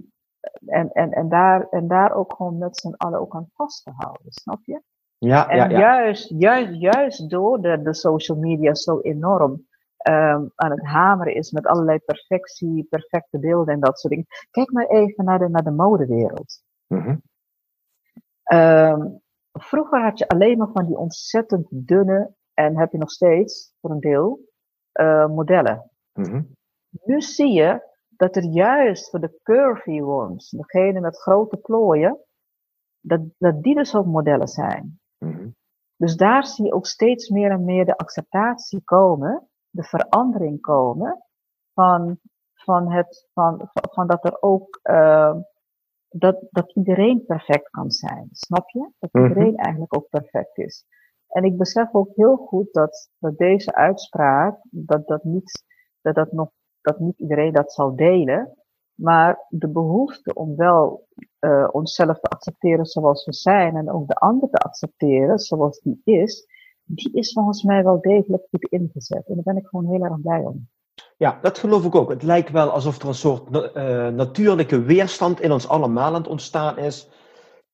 [0.66, 3.92] en, en, en, daar, en daar ook gewoon met z'n allen ook aan vast te
[3.96, 4.82] houden, snap je?
[5.18, 5.80] Ja, en ja, ja.
[5.80, 9.52] Juist, juist, juist door de, de social media zo enorm
[10.08, 14.28] um, aan het hameren is met allerlei perfectie, perfecte beelden en dat soort dingen.
[14.52, 16.64] Kijk maar even naar de, naar de modewereld.
[16.88, 17.16] Mhm.
[18.54, 23.74] Um, vroeger had je alleen maar van die ontzettend dunne, en heb je nog steeds
[23.82, 24.40] voor een deel,
[24.94, 25.92] uh, modellen.
[26.14, 26.42] Mhm.
[26.92, 32.20] Nu zie je dat er juist voor de curvy ones, degene met grote plooien,
[33.00, 35.00] dat, dat die dus ook modellen zijn.
[35.18, 35.50] Mhm.
[35.98, 41.24] Dus daar zie je ook steeds meer en meer de acceptatie komen, de verandering komen
[41.74, 42.20] van,
[42.54, 45.36] van, het, van, van dat er ook, uh,
[46.10, 48.28] dat, dat iedereen perfect kan zijn.
[48.32, 48.92] Snap je?
[49.00, 49.62] Dat iedereen Mhm.
[49.62, 50.86] eigenlijk ook perfect is.
[51.28, 55.64] En ik besef ook heel goed dat, dat deze uitspraak, dat dat niet,
[56.02, 56.52] dat dat nog,
[56.86, 58.58] dat niet iedereen dat zal delen.
[58.96, 61.08] Maar de behoefte om wel
[61.40, 66.02] uh, onszelf te accepteren zoals we zijn en ook de ander te accepteren zoals die
[66.04, 66.48] is,
[66.84, 69.28] die is volgens mij wel degelijk goed ingezet.
[69.28, 70.70] En daar ben ik gewoon heel erg blij om.
[71.18, 72.10] Ja, dat geloof ik ook.
[72.10, 76.28] Het lijkt wel alsof er een soort uh, natuurlijke weerstand in ons allemaal aan het
[76.28, 77.10] ontstaan is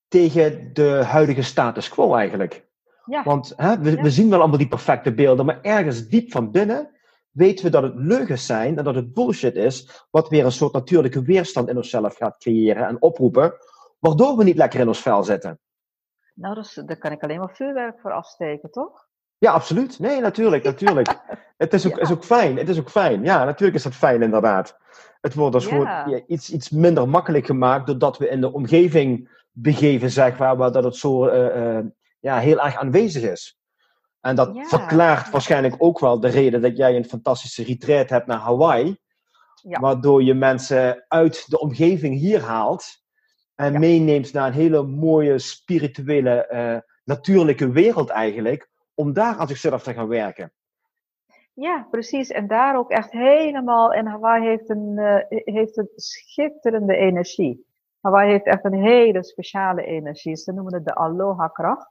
[0.07, 2.69] tegen de huidige status quo eigenlijk.
[3.05, 3.23] Ja.
[3.23, 4.01] Want hè, we, Ja.
[4.01, 6.89] we zien wel allemaal die perfecte beelden, maar ergens diep van binnen
[7.31, 10.73] weten we dat het leugens zijn en dat het bullshit is, wat weer een soort
[10.73, 13.53] natuurlijke weerstand in onszelf gaat creëren en oproepen,
[13.99, 15.59] waardoor we niet lekker in ons vel zitten.
[16.33, 19.07] Nou, dus, daar kan ik alleen maar vuurwerk voor afsteken, toch?
[19.37, 19.99] Ja, absoluut.
[19.99, 21.07] Nee, natuurlijk, natuurlijk.
[21.57, 22.01] Het is ook, Ja.
[22.01, 22.57] is ook fijn.
[22.57, 23.23] Het is ook fijn.
[23.23, 24.77] Ja, natuurlijk is dat fijn, inderdaad.
[25.21, 25.69] Het wordt dus Ja.
[26.03, 30.71] gewoon iets, iets minder makkelijk gemaakt doordat we in de omgeving begeven, zeg maar, waar
[30.71, 31.85] dat het zo eh, eh,
[32.19, 33.60] ja, heel erg aanwezig is.
[34.21, 34.63] En dat Ja.
[34.63, 38.97] verklaart waarschijnlijk ook wel de reden dat jij een fantastische retreat hebt naar Hawaii.
[39.55, 39.79] Ja.
[39.79, 42.85] Waardoor je mensen uit de omgeving hier haalt
[43.55, 43.79] en Ja.
[43.79, 49.93] meeneemt naar een hele mooie spirituele, eh, natuurlijke wereld eigenlijk, om daar aan zichzelf te
[49.93, 50.51] gaan werken.
[51.53, 52.29] Ja, precies.
[52.29, 53.93] En daar ook echt helemaal.
[53.93, 57.65] En Hawaii heeft een, eh, heeft een schitterende energie.
[58.01, 60.35] Hawaii heeft echt een hele speciale energie.
[60.35, 61.89] Ze noemen het de aloha-kracht.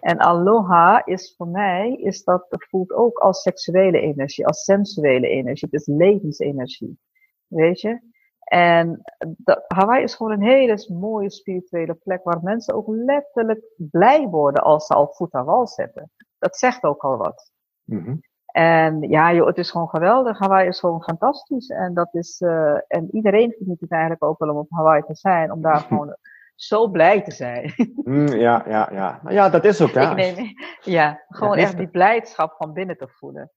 [0.00, 5.28] En aloha is voor mij, is dat, dat voelt ook als seksuele energie, als sensuele
[5.28, 5.68] energie.
[5.70, 6.98] Het is levensenergie.
[7.46, 8.00] Weet je?
[8.46, 14.26] En dat, Hawaii is gewoon een hele mooie spirituele plek waar mensen ook letterlijk blij
[14.26, 16.10] worden als ze al voet aan wal zetten.
[16.38, 17.52] Dat zegt ook al wat.
[17.84, 18.16] Mhm.
[18.46, 20.38] En ja, joh, het is gewoon geweldig.
[20.38, 21.68] Hawaii is gewoon fantastisch.
[21.68, 25.14] En dat is, uh, en iedereen geniet het eigenlijk ook wel om op Hawaii te
[25.14, 26.16] zijn, om daar gewoon
[26.56, 27.74] zo blij te zijn.
[28.04, 29.20] Mm, ja, ja, ja.
[29.22, 30.10] Nou ja, dat is ook, ja.
[30.10, 30.54] Ik neem,
[30.98, 33.50] ja, gewoon Ja, echt die blijdschap van binnen te voelen.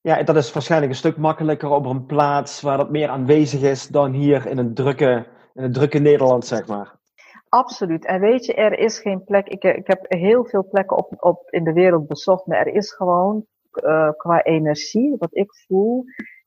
[0.00, 3.88] Ja, dat is waarschijnlijk een stuk makkelijker op een plaats waar dat meer aanwezig is
[3.88, 6.98] dan hier in een drukke, in een drukke Nederland, zeg maar.
[7.48, 8.04] Absoluut.
[8.04, 9.48] En weet je, er is geen plek.
[9.48, 12.92] Ik, ik heb heel veel plekken op, op in de wereld bezocht, maar er is
[12.92, 16.04] gewoon uh, qua energie, wat ik voel,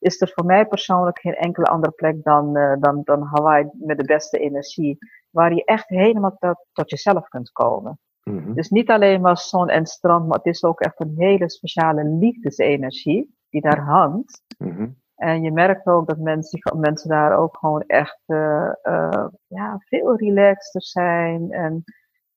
[0.07, 3.97] is er voor mij persoonlijk geen enkele andere plek dan, uh, dan, dan Hawaii met
[3.97, 4.97] de beste energie.
[5.29, 7.99] Waar je echt helemaal tot, tot jezelf kunt komen.
[8.23, 8.53] Mhm.
[8.53, 12.03] Dus niet alleen maar zon en strand, maar het is ook echt een hele speciale
[12.03, 14.43] liefdesenergie die daar hangt.
[14.57, 14.87] Mhm.
[15.15, 20.15] En je merkt ook dat mensen, mensen daar ook gewoon echt uh, uh, ja, veel
[20.15, 21.83] relaxter zijn en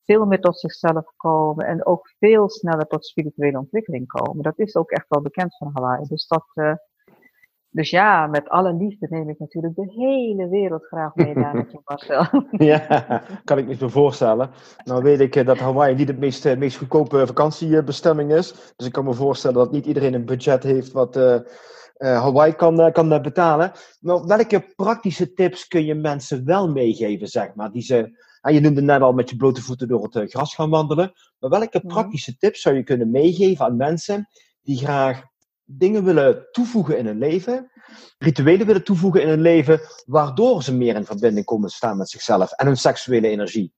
[0.04, 4.42] veel meer tot zichzelf komen en ook veel sneller tot spirituele ontwikkeling komen.
[4.42, 6.06] Dat is ook echt wel bekend van Hawaii.
[6.08, 6.74] Dus, dat, uh,
[7.70, 11.80] dus ja, met alle liefde neem ik natuurlijk de hele wereld graag mee daar naartoe,
[11.84, 12.44] Marcel.
[12.50, 14.50] Ja, kan ik me zo voorstellen.
[14.84, 18.72] Nou weet ik eh, dat Hawaii niet de meest, eh, meest goedkope vakantiebestemming is.
[18.76, 21.38] Dus ik kan me voorstellen dat niet iedereen een budget heeft wat uh,
[21.96, 23.72] Hawaii kan, kan betalen.
[24.00, 28.82] Maar welke praktische tips kun je mensen wel meegeven, zeg maar, die ze je noemde
[28.82, 31.12] net al met je blote voeten door het gras gaan wandelen.
[31.38, 34.28] Maar welke praktische tips zou je kunnen meegeven aan mensen
[34.62, 35.22] die graag
[35.78, 37.70] dingen willen toevoegen in hun leven,
[38.18, 42.08] rituelen willen toevoegen in hun leven, waardoor ze meer in verbinding komen te staan met
[42.08, 43.72] zichzelf en hun seksuele energie?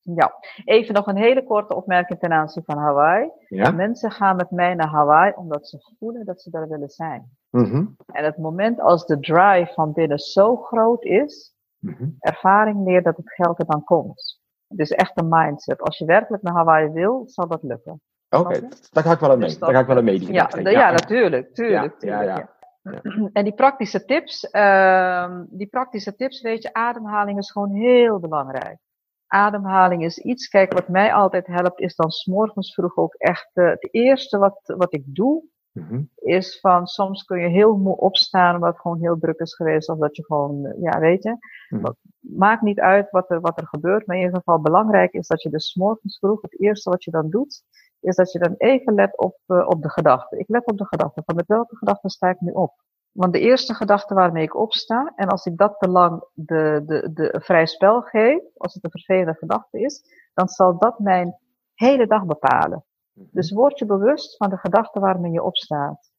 [0.00, 0.34] Ja,
[0.64, 3.30] even nog een hele korte opmerking ten aanzien van Hawaii.
[3.48, 3.70] Ja?
[3.70, 7.30] Mensen gaan met mij naar Hawaii omdat ze voelen dat ze daar willen zijn.
[7.50, 7.96] Mm -hmm.
[8.06, 12.16] En het moment als de drive van binnen zo groot is, mm -hmm.
[12.18, 14.40] ervaring leert dat het geld er dan komt.
[14.68, 15.80] Het is echt een mindset.
[15.80, 18.00] Als je werkelijk naar Hawaii wil, zal dat lukken.
[18.28, 18.68] Oké, okay.
[18.92, 19.48] daar ga ik wel aan mee.
[19.48, 20.20] Dus daar ga ik wel aan mee.
[20.20, 22.52] Ja, ja, ja, ja, natuurlijk, tuurlijk, ja, tuurlijk.
[22.82, 28.18] Ja, En die praktische tips, uh, die praktische tips, weet je, ademhaling is gewoon heel
[28.20, 28.78] belangrijk.
[29.26, 33.68] Ademhaling is iets, kijk, wat mij altijd helpt, is dan s'morgens vroeg ook echt uh,
[33.68, 36.02] het eerste wat, wat ik doe, Mhm.
[36.14, 39.88] Is van soms kun je heel moe opstaan omdat het gewoon heel druk is geweest.
[39.88, 41.36] Of dat je gewoon, eh, ja weet je.
[41.68, 41.92] Mhm.
[42.20, 44.06] Maakt niet uit wat er, wat er gebeurt.
[44.06, 47.10] Maar in ieder geval belangrijk is dat je dus morgens vroeg, het eerste wat je
[47.10, 47.62] dan doet,
[48.04, 50.38] is dat je dan even let op, uh, op de gedachten.
[50.38, 51.22] Ik let op de gedachten.
[51.24, 52.72] Van met welke gedachten sta ik nu op?
[53.12, 57.12] Want de eerste gedachte waarmee ik opsta, en als ik dat te lang de, de,
[57.12, 61.36] de vrij spel geef, als het een vervelende gedachte is, dan zal dat mijn
[61.74, 62.84] hele dag bepalen.
[63.12, 63.26] Mhm.
[63.30, 66.12] Dus word je bewust van de gedachten waarmee je opstaat.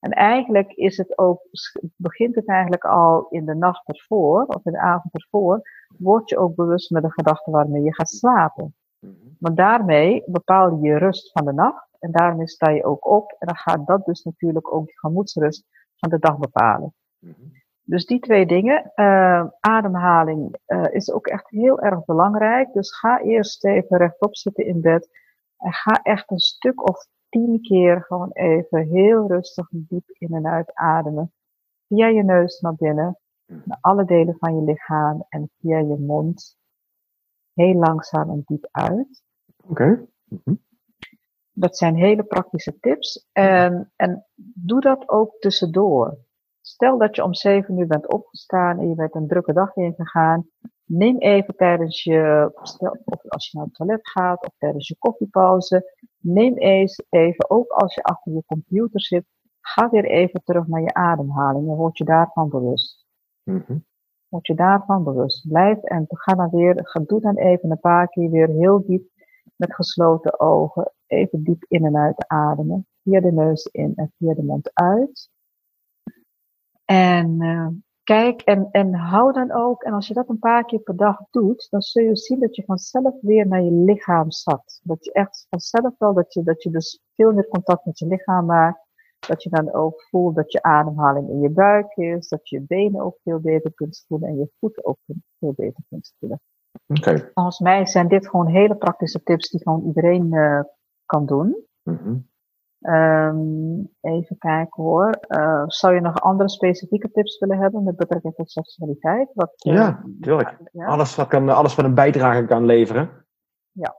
[0.00, 1.42] En eigenlijk is het ook,
[1.96, 5.62] begint het eigenlijk al in de nacht ervoor, of in de avond ervoor,
[5.98, 8.74] word je ook bewust met de gedachten waarmee je gaat slapen.
[9.00, 9.14] Mhm.
[9.38, 13.36] Want daarmee bepaal je je rust van de nacht en daarmee sta je ook op
[13.38, 15.64] en dan gaat dat dus natuurlijk ook je gemoedsrust
[15.96, 16.94] van de dag bepalen.
[17.18, 17.58] Mhm.
[17.82, 22.72] Dus die twee dingen, uh, ademhaling uh, is ook echt heel erg belangrijk.
[22.72, 25.08] Dus ga eerst even rechtop zitten in bed
[25.56, 30.46] en ga echt een stuk of tien keer gewoon even heel rustig diep in en
[30.46, 31.32] uit ademen.
[31.88, 33.60] Via je neus naar binnen, mhm.
[33.64, 36.58] naar alle delen van je lichaam en via je mond
[37.60, 39.22] heel langzaam en diep uit.
[39.68, 40.06] Oké.
[40.24, 40.54] Mhm.
[41.52, 43.28] Dat zijn hele praktische tips.
[43.32, 46.18] En, en doe dat ook tussendoor.
[46.60, 50.48] Stel dat je om zeven uur bent opgestaan en je bent een drukke dag ingegaan.
[50.84, 52.50] Neem even tijdens je,
[53.04, 55.94] of als je naar het toilet gaat of tijdens je koffiepauze.
[56.18, 59.24] Neem eens even, ook als je achter je computer zit,
[59.60, 63.06] ga weer even terug naar je ademhaling en word je daarvan bewust.
[63.42, 63.88] Mm
[64.30, 65.48] Word je daarvan bewust.
[65.48, 69.08] Blijf en ga dan weer, doe dan even een paar keer weer heel diep
[69.56, 72.86] met gesloten ogen even diep in en uit ademen.
[73.02, 75.30] Via de neus in en via de mond uit.
[76.84, 77.68] En uh,
[78.02, 81.18] kijk en, en hou dan ook, en als je dat een paar keer per dag
[81.30, 84.80] doet, dan zul je zien dat je vanzelf weer naar je lichaam zakt.
[84.82, 88.06] Dat je echt vanzelf wel, dat je, dat je dus veel meer contact met je
[88.06, 88.88] lichaam maakt.
[89.26, 93.00] Dat je dan ook voelt dat je ademhaling in je buik is, dat je benen
[93.00, 94.98] ook veel beter kunt voelen en je voeten ook
[95.38, 96.40] veel beter kunt voelen.
[96.86, 97.30] Okay.
[97.34, 100.60] Volgens mij zijn dit gewoon hele praktische tips die gewoon iedereen uh,
[101.04, 101.66] kan doen.
[101.82, 102.28] Mm
[104.00, 105.18] even kijken hoor.
[105.28, 109.30] Uh, zou je nog andere specifieke tips willen hebben met betrekking tot seksualiteit?
[109.34, 110.58] Wat, uh, ja, tuurlijk.
[110.72, 110.86] Ja?
[110.86, 113.26] Alles, wat kan, alles wat een bijdrage kan leveren.
[113.72, 113.96] Ja.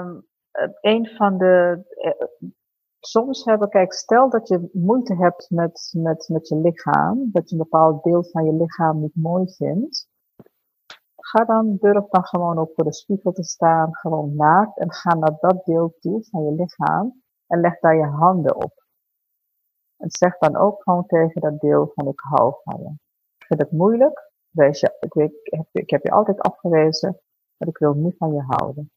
[0.00, 0.26] Um,
[0.80, 1.84] een van de.
[3.00, 7.56] Soms hebben, kijk, stel dat je moeite hebt met, met, met je lichaam, dat je
[7.56, 10.08] een bepaald deel van je lichaam niet mooi vindt
[11.30, 15.14] ga dan, durf dan gewoon ook voor de spiegel te staan, gewoon naakt en ga
[15.14, 18.84] naar dat deel toe van je lichaam en leg daar je handen op.
[19.96, 22.94] En zeg dan ook gewoon tegen dat deel van ik hou van je.
[23.38, 27.20] Vind het moeilijk, wees je, ik, weet, ik, heb, ik heb je altijd afgewezen,
[27.56, 28.90] maar ik wil nu van je houden.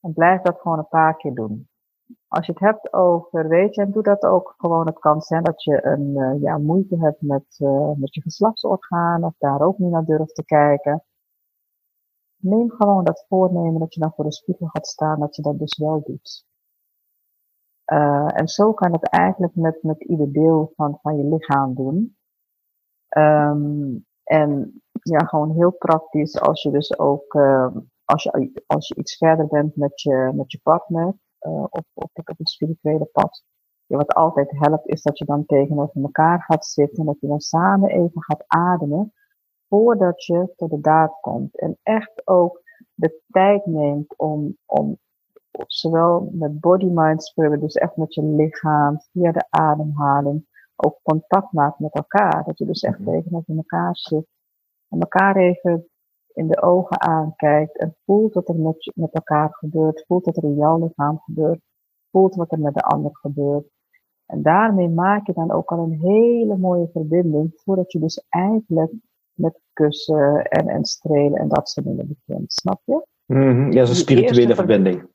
[0.00, 1.68] En blijf dat gewoon een paar keer doen.
[2.28, 4.86] Als je het hebt over, weet je, en doe dat ook gewoon.
[4.86, 9.24] Het kan zijn dat je een uh, ja, moeite hebt met, uh, met je geslachtsorgaan
[9.24, 11.04] of daar ook niet naar durft te kijken.
[12.36, 15.58] Neem gewoon dat voornemen dat je dan voor de spiegel gaat staan, dat je dat
[15.58, 16.46] dus wel doet.
[17.92, 22.16] Uh, en zo kan het eigenlijk met, met ieder deel van, van je lichaam doen.
[23.16, 27.34] Um, en ja, gewoon heel praktisch als je dus ook,
[28.04, 32.10] als, je, als je iets verder bent met je, met je partner, uh, op, op,
[32.14, 33.44] op het spirituele pad.
[33.86, 37.26] Ja, wat altijd helpt is dat je dan tegenover elkaar gaat zitten en dat je
[37.26, 39.12] dan samen even gaat ademen
[39.68, 41.58] voordat je tot de daad komt.
[41.58, 42.62] En echt ook
[42.94, 44.98] de tijd neemt om, om
[45.66, 50.46] zowel met body, mind, spirit, dus echt met je lichaam, via de ademhaling,
[50.76, 52.44] ook contact maakt met elkaar.
[52.44, 53.10] Dat je dus echt mhm.
[53.10, 54.26] tegenover elkaar zit
[54.88, 55.88] en elkaar even
[56.38, 60.44] in de ogen aankijkt en voelt wat er met, met elkaar gebeurt, voelt wat er
[60.44, 61.60] in jouw lichaam gebeurt,
[62.10, 63.66] voelt wat er met de ander gebeurt.
[64.26, 68.92] En daarmee maak je dan ook al een hele mooie verbinding voordat je dus eigenlijk
[69.32, 72.52] met kussen en, en strelen en dat soort dingen begint.
[72.52, 73.06] Snap je?
[73.26, 73.72] Mm -hmm.
[73.72, 75.06] Ja, een spirituele verbinding.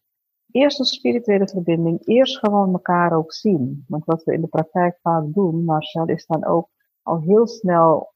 [0.52, 2.08] Eerst een spirituele verbinding.
[2.08, 3.86] Eerst gewoon elkaar ook zien.
[3.88, 6.70] Want wat we in de praktijk vaak doen, Marcel, is dan ook
[7.02, 8.14] al heel snel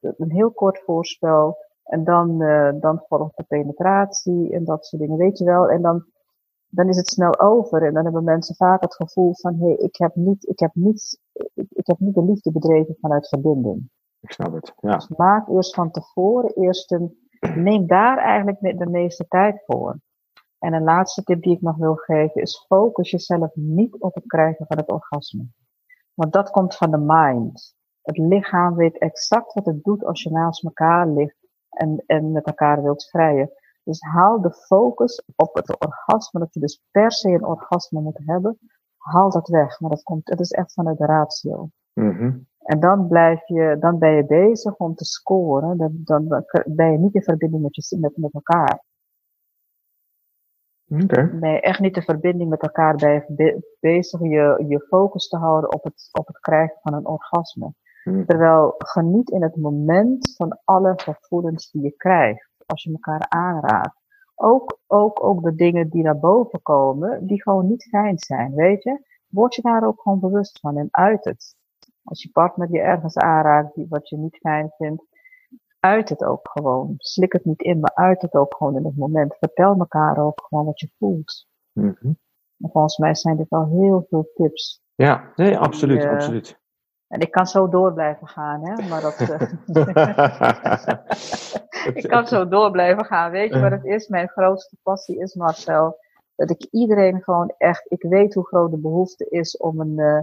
[0.00, 1.56] een heel kort voorspel
[1.88, 5.68] en dan, uh, dan volgt de penetratie en dat soort dingen, weet je wel.
[5.68, 6.04] En dan,
[6.66, 7.82] dan is het snel over.
[7.82, 10.70] En dan hebben mensen vaak het gevoel van, hé, hey, ik heb niet, ik heb
[10.74, 13.90] niet, ik, ik, heb niet de liefde bedreven vanuit verbinding.
[14.20, 14.94] Ik snap het, ja.
[14.94, 17.18] Dus maak eerst van tevoren eerst een,
[17.54, 20.00] neem daar eigenlijk de meeste tijd voor.
[20.58, 24.26] En een laatste tip die ik nog wil geven is focus jezelf niet op het
[24.26, 25.46] krijgen van het orgasme.
[26.14, 27.76] Want dat komt van de mind.
[28.02, 31.37] Het lichaam weet exact wat het doet als je naast elkaar ligt
[31.78, 33.50] en, en met elkaar wilt vrijen.
[33.82, 38.20] Dus haal de focus op het orgasme, dat je dus per se een orgasme moet
[38.24, 38.58] hebben.
[38.96, 39.80] haal dat weg.
[39.80, 41.68] Maar dat komt, het is echt vanuit de ratio.
[41.92, 42.38] Mhm.
[42.58, 45.76] En dan blijf je, dan ben je bezig om te scoren.
[45.76, 48.84] Dan, dan ben je niet in verbinding met, je, met, met elkaar.
[50.88, 51.38] Oké.
[51.40, 55.28] Ben je echt niet in verbinding met elkaar ben je be- bezig je, je focus
[55.28, 57.72] te houden op het, op het krijgen van een orgasme.
[58.26, 62.50] Terwijl geniet in het moment van alle gevoelens die je krijgt.
[62.66, 64.00] Als je elkaar aanraakt.
[64.34, 68.82] Ook, ook, ook de dingen die naar boven komen, die gewoon niet fijn zijn, weet
[68.82, 69.06] je.
[69.28, 71.56] Word je daar ook gewoon bewust van en uit het.
[72.02, 75.04] Als je partner je ergens aanraakt die, wat je niet fijn vindt,
[75.80, 76.94] uit het ook gewoon.
[76.96, 79.36] Slik het niet in, maar uit het ook gewoon in het moment.
[79.38, 81.46] Vertel elkaar ook gewoon wat je voelt.
[81.72, 82.06] Mhm.
[82.58, 84.82] En volgens mij zijn dit al heel veel tips.
[84.94, 86.60] Ja, nee, absoluut, Die, eh, absoluut.
[87.08, 88.88] En ik kan zo door blijven gaan, hè.
[88.88, 89.14] Maar dat...
[89.20, 89.40] eh,
[91.94, 93.30] ik kan zo door blijven gaan.
[93.30, 94.08] Weet je wat het is?
[94.08, 95.98] Mijn grootste passie is, Marcel,
[96.34, 100.20] dat ik iedereen gewoon echt, ik weet hoe groot de behoefte is om een, eh,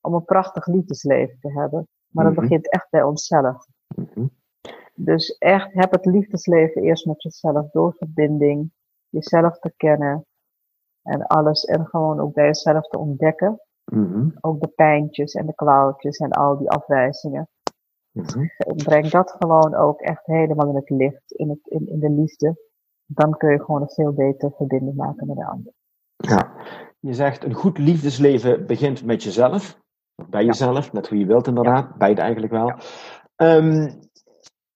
[0.00, 1.88] om een prachtig liefdesleven te hebben.
[2.08, 2.42] Maar dat Mhm.
[2.42, 3.66] begint echt bij onszelf.
[3.96, 4.26] Mhm.
[4.94, 8.72] Dus echt, heb het liefdesleven eerst met jezelf door verbinding,
[9.08, 10.26] jezelf te kennen
[11.02, 13.60] en alles en gewoon ook bij jezelf te ontdekken.
[13.84, 14.28] Mhm.
[14.40, 17.48] Ook de pijntjes en de kwaaltjes en al die afwijzingen.
[18.10, 18.46] Mhm.
[18.76, 22.56] Breng dat gewoon ook echt helemaal in het licht, in, het, in, in de liefde.
[23.06, 25.72] Dan kun je gewoon een veel betere verbinding maken met de ander.
[26.16, 26.52] Ja,
[27.00, 29.82] je zegt een goed liefdesleven begint met jezelf.
[30.28, 31.98] Bij jezelf, net hoe je wilt inderdaad.
[31.98, 32.72] Beide eigenlijk wel.
[33.36, 33.90] Ehm,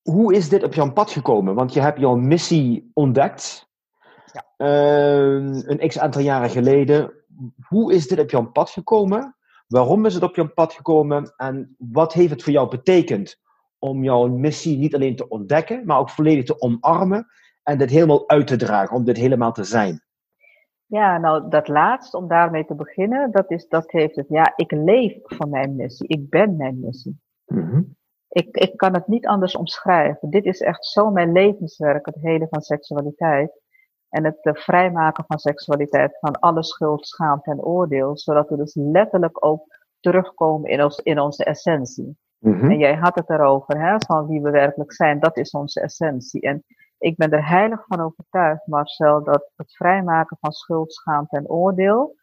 [0.03, 1.55] hoe is dit op jouw pad gekomen?
[1.55, 3.68] Want je hebt jouw missie ontdekt.
[4.59, 7.13] Ehm, een x aantal jaren geleden.
[7.69, 9.37] Hoe is dit op jouw pad gekomen?
[9.67, 11.35] Waarom is het op jouw pad gekomen?
[11.37, 13.41] En wat heeft het voor jou betekend
[13.79, 17.27] om jouw missie niet alleen te ontdekken, maar ook volledig te omarmen
[17.63, 20.03] en dit helemaal uit te dragen, om dit helemaal te zijn?
[20.87, 24.27] Ja, nou dat laatste, om daarmee te beginnen, dat, is, dat heeft het.
[24.29, 26.09] Ja, ik leef van mijn missie.
[26.09, 27.21] Ik ben mijn missie.
[27.47, 27.83] Mhm.
[28.29, 30.31] Ik, ik kan het niet anders omschrijven.
[30.31, 33.61] Dit is echt zo mijn levenswerk, het hele van seksualiteit.
[34.09, 38.19] En het eh, vrijmaken van seksualiteit van alle schuld, schaamte en oordeel.
[38.19, 42.17] Zodat we dus letterlijk ook terugkomen in, ons, in onze essentie.
[42.39, 42.71] Mhm.
[42.71, 45.21] En jij had het erover, hè, van wie we werkelijk zijn.
[45.21, 46.41] Dat is onze essentie.
[46.41, 46.65] En
[46.99, 52.17] ik ben er heilig van overtuigd, Marcel, dat het vrijmaken van schuld, schaamte en oordeel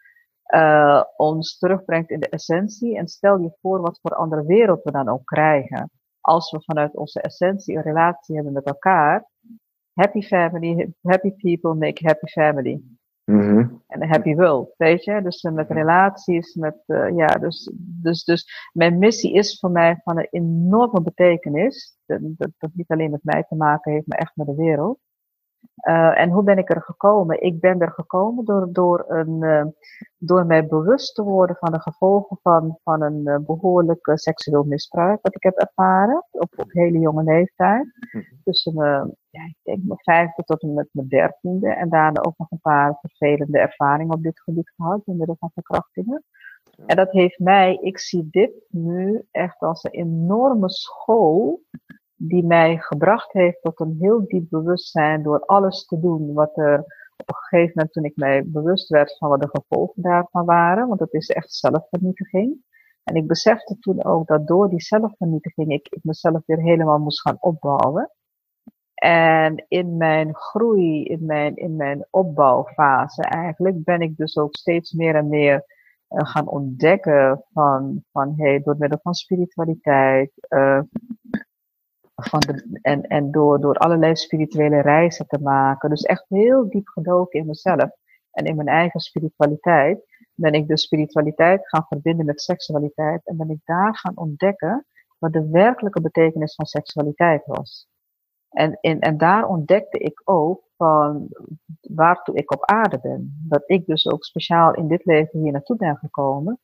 [0.53, 2.97] uh, ons terugbrengt in de essentie.
[2.97, 5.91] En stel je voor wat voor andere wereld we dan ook krijgen.
[6.21, 9.25] Als we vanuit onze essentie een relatie hebben met elkaar.
[9.95, 12.81] Happy family, happy people make happy family.
[13.25, 13.59] Mhm.
[13.87, 15.21] En een happy world, weet je?
[15.21, 19.99] Dus uh, met relaties, met, uh, ja, dus, dus, dus mijn missie is voor mij
[20.03, 21.97] van een enorme betekenis.
[22.05, 24.99] Dat, dat, dat niet alleen met mij te maken heeft, maar echt met de wereld.
[25.87, 27.41] Uh, en hoe ben ik er gekomen?
[27.41, 29.65] Ik ben er gekomen door, door, een, uh,
[30.17, 35.19] door mij bewust te worden van de gevolgen van, van een uh, behoorlijk seksueel misbruik
[35.21, 37.85] wat ik heb ervaren op, op hele jonge leeftijd.
[38.43, 41.73] Tussen mijn, ja, ik denk mijn vijfde tot en met mijn dertiende.
[41.73, 45.51] En daarna ook nog een paar vervelende ervaringen op dit gebied gehad, in middel van
[45.53, 46.23] verkrachtingen.
[46.85, 51.61] En dat heeft mij, ik zie dit nu echt als een enorme school
[52.15, 56.79] die mij gebracht heeft tot een heel diep bewustzijn door alles te doen wat er
[57.17, 60.87] op een gegeven moment toen ik mij bewust werd van wat de gevolgen daarvan waren,
[60.87, 62.63] want het is echt zelfvernietiging.
[63.03, 67.21] En ik besefte toen ook dat door die zelfvernietiging ik, ik mezelf weer helemaal moest
[67.21, 68.11] gaan opbouwen.
[68.95, 74.91] En in mijn groei, in mijn, in mijn opbouwfase eigenlijk, ben ik dus ook steeds
[74.91, 75.65] meer en meer
[76.09, 80.81] uh, gaan ontdekken van, van hey, door middel van spiritualiteit, uh,
[82.15, 85.89] van de, en, en door, door allerlei spirituele reizen te maken.
[85.89, 87.89] Dus echt heel diep gedoken in mezelf
[88.31, 90.05] en in mijn eigen spiritualiteit.
[90.33, 94.85] Ben ik de spiritualiteit gaan verbinden met seksualiteit en ben ik daar gaan ontdekken
[95.17, 97.87] wat de werkelijke betekenis van seksualiteit was.
[98.55, 101.27] En, en, en daar ontdekte ik ook van
[101.81, 103.45] waartoe ik op aarde ben.
[103.47, 106.59] Dat ik dus ook speciaal in dit leven hier naartoe ben gekomen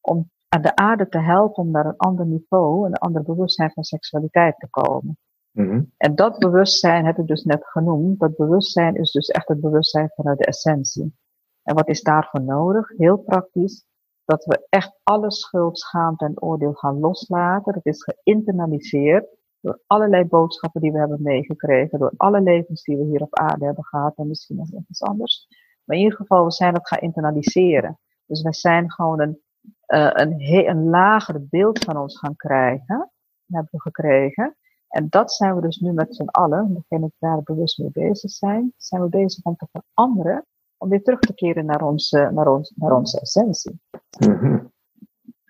[0.00, 3.84] om aan de aarde te helpen om naar een ander niveau, een ander bewustzijn van
[3.84, 5.18] seksualiteit te komen.
[5.52, 5.92] Mm-hmm.
[5.96, 8.18] En dat bewustzijn heb ik dus net genoemd.
[8.20, 11.14] Dat bewustzijn is dus echt het bewustzijn vanuit de essentie.
[11.62, 12.88] En wat is daarvoor nodig?
[12.96, 13.84] Heel praktisch.
[14.24, 17.72] Dat we echt alle schuld, schaamte en oordeel gaan loslaten.
[17.72, 21.98] Dat is geïnternaliseerd door allerlei boodschappen die we hebben meegekregen.
[21.98, 24.16] Door alle levens die we hier op aarde hebben gehad.
[24.16, 25.46] En misschien nog iets anders.
[25.84, 27.98] Maar in ieder geval, we zijn het gaan internaliseren.
[28.26, 29.40] Dus wij zijn gewoon een
[29.86, 33.10] uh, een, een lager beeld van ons gaan krijgen,
[33.46, 34.56] hebben we gekregen.
[34.88, 38.30] En dat zijn we dus nu met z'n allen, degenen die daar bewust mee bezig
[38.30, 40.46] zijn, zijn we bezig om te veranderen,
[40.76, 43.80] om weer terug te keren naar onze, naar ons, naar onze essentie.
[44.18, 44.64] Mhm.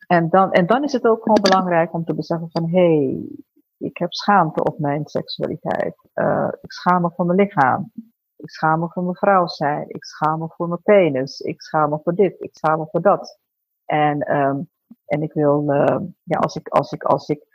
[0.06, 3.28] En, dan, en dan is het ook gewoon belangrijk om te beseffen van, hé, hey,
[3.78, 5.96] ik heb schaamte op mijn seksualiteit.
[6.14, 7.92] Uh, ik schaam me voor mijn lichaam.
[8.36, 9.88] Ik schaam me voor mijn vrouw zijn.
[9.88, 11.40] Ik schaam me voor mijn penis.
[11.40, 12.40] Ik schaam me voor dit.
[12.40, 13.38] Ik schaam me voor dat.
[13.84, 14.70] En, um,
[15.06, 17.46] en ik wil, uh, ja, als ik, als ik, als ik,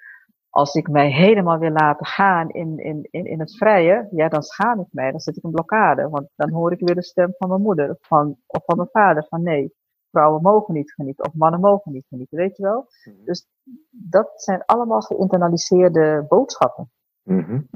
[0.49, 4.43] als ik mij helemaal wil laten gaan in, in, in, in het vrije, ja, dan
[4.43, 5.11] schaam ik mij.
[5.11, 6.09] Dan zit ik een blokkade.
[6.09, 9.25] Want dan hoor ik weer de stem van mijn moeder van, of van mijn vader
[9.29, 9.73] van nee,
[10.11, 12.87] vrouwen mogen niet genieten of mannen mogen niet genieten, weet je wel?
[13.03, 13.25] Mhm.
[13.25, 13.47] Dus
[13.89, 16.91] dat zijn allemaal geïnternaliseerde boodschappen.
[17.23, 17.67] Mm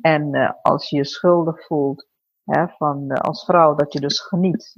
[0.00, 2.08] En uh, als je je schuldig voelt,
[2.44, 4.76] hè, van uh, als vrouw dat je dus geniet,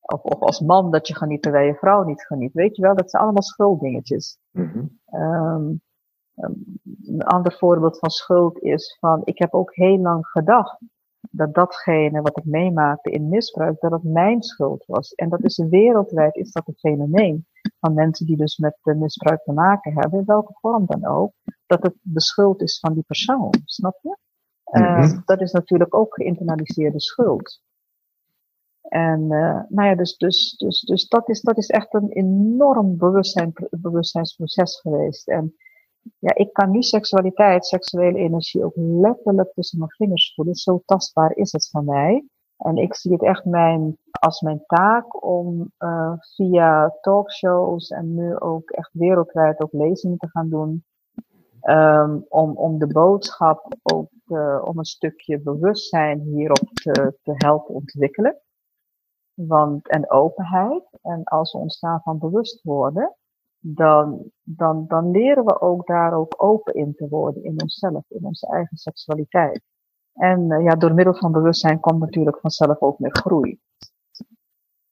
[0.00, 2.96] of, of als man dat je geniet terwijl je vrouw niet geniet, weet je wel,
[2.96, 4.38] dat zijn allemaal schulddingetjes.
[4.50, 5.80] Mm um,
[7.04, 10.78] een ander voorbeeld van schuld is van, ik heb ook heel lang gedacht
[11.30, 15.12] dat datgene wat ik meemaakte in misbruik, dat het mijn schuld was.
[15.14, 17.46] En dat is wereldwijd, is dat een fenomeen
[17.80, 21.32] van mensen die dus met misbruik te maken hebben, in welke vorm dan ook,
[21.66, 24.16] dat het de schuld is van die persoon, snap je?
[24.72, 27.62] Uh, dat is natuurlijk ook geïnternaliseerde schuld.
[28.82, 32.96] En uh, nou ja, dus, dus, dus, dus dat, is, dat is echt een enorm
[32.96, 35.28] bewustzijn, bewustzijnsproces geweest.
[35.28, 35.54] En
[36.18, 40.54] ja, ik kan nu seksualiteit, seksuele energie ook letterlijk tussen mijn vingers voelen.
[40.54, 42.26] Zo tastbaar is het van mij.
[42.56, 48.38] En ik zie het echt mijn, als mijn taak om uh, via talkshows en nu
[48.38, 50.84] ook echt wereldwijd ook lezingen te gaan doen.
[51.62, 57.74] Um, om, om de boodschap ook uh, om een stukje bewustzijn hierop te, te helpen
[57.74, 58.40] ontwikkelen.
[59.34, 60.98] Want, en openheid.
[61.02, 63.16] En als we ons daarvan bewust worden,
[63.64, 68.24] dan, dan, dan leren we ook daar ook open in te worden in onszelf, in
[68.24, 69.62] onze eigen seksualiteit.
[70.12, 73.60] En uh, ja, door middel van bewustzijn komt natuurlijk vanzelf ook meer groei.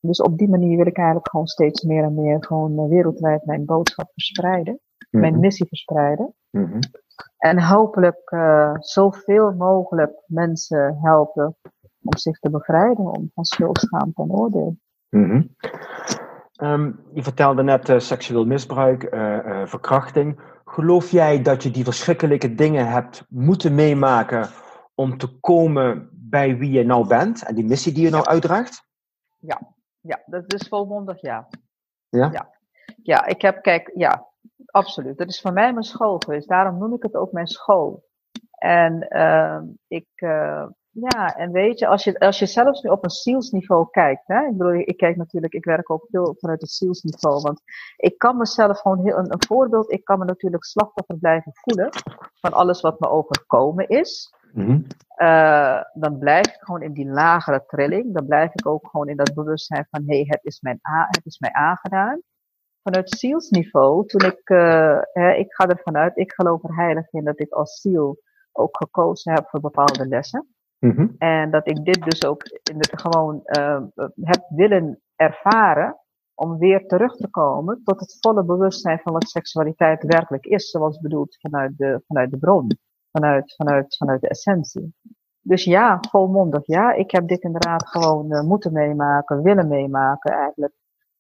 [0.01, 3.45] Dus op die manier wil ik eigenlijk gewoon steeds meer en meer gewoon uh, wereldwijd
[3.45, 5.41] mijn boodschap verspreiden, mijn mhm.
[5.41, 6.35] missie verspreiden.
[6.51, 6.81] Mm -hmm.
[7.39, 11.57] En hopelijk uh, zoveel mogelijk mensen helpen
[12.03, 14.77] om zich te bevrijden om van schuld, schaamte en oordeel.
[15.09, 15.57] Mm -hmm.
[16.63, 20.41] Um, je vertelde net uh, seksueel misbruik, uh, uh, verkrachting.
[20.65, 24.49] Geloof jij dat je die verschrikkelijke dingen hebt moeten meemaken
[24.95, 28.89] om te komen bij wie je nou bent en die missie die je nou uitdraagt?
[29.39, 29.61] Ja,
[30.01, 31.49] ja dat is volmondig ja.
[32.09, 32.31] Ja?
[32.33, 32.51] Ja,
[33.03, 34.27] ja ik heb, kijk, ja,
[34.67, 35.19] absoluut.
[35.19, 36.49] Dat is voor mij mijn school geweest.
[36.49, 38.05] Daarom noem ik het ook mijn school.
[38.51, 40.09] En ehm, ik,
[40.91, 44.47] ja, en weet je, als je, als je zelfs nu op een zielsniveau kijkt, hè,
[44.47, 47.63] ik bedoel, ik kijk natuurlijk, ik werk ook veel vanuit het zielsniveau, want
[47.97, 51.89] ik kan mezelf gewoon heel, een, een voorbeeld, ik kan me natuurlijk slachtoffer blijven voelen
[52.41, 54.35] van alles wat me overkomen is.
[54.53, 54.87] Mm
[55.21, 59.17] uh, dan blijf ik gewoon in die lagere trilling, dan blijf ik ook gewoon in
[59.17, 62.21] dat bewustzijn van, hé, hey, het, is mijn het is mij aangedaan.
[62.83, 67.25] Vanuit zielsniveau, toen ik, uh, hè, ik ga ervan uit, ik geloof er heilig in
[67.25, 68.23] dat ik als ziel
[68.53, 70.55] ook gekozen heb voor bepaalde lessen.
[70.81, 71.07] Mhm.
[71.19, 73.83] En dat ik dit dus ook in de, gewoon uh,
[74.15, 75.97] heb willen ervaren
[76.35, 81.01] om weer terug te komen tot het volle bewustzijn van wat seksualiteit werkelijk is, zoals
[81.01, 82.79] bedoeld vanuit de, vanuit de bron,
[83.11, 84.95] vanuit, vanuit, vanuit de essentie.
[85.41, 90.73] Dus ja, volmondig ja, ik heb dit inderdaad gewoon uh, moeten meemaken, willen meemaken eigenlijk,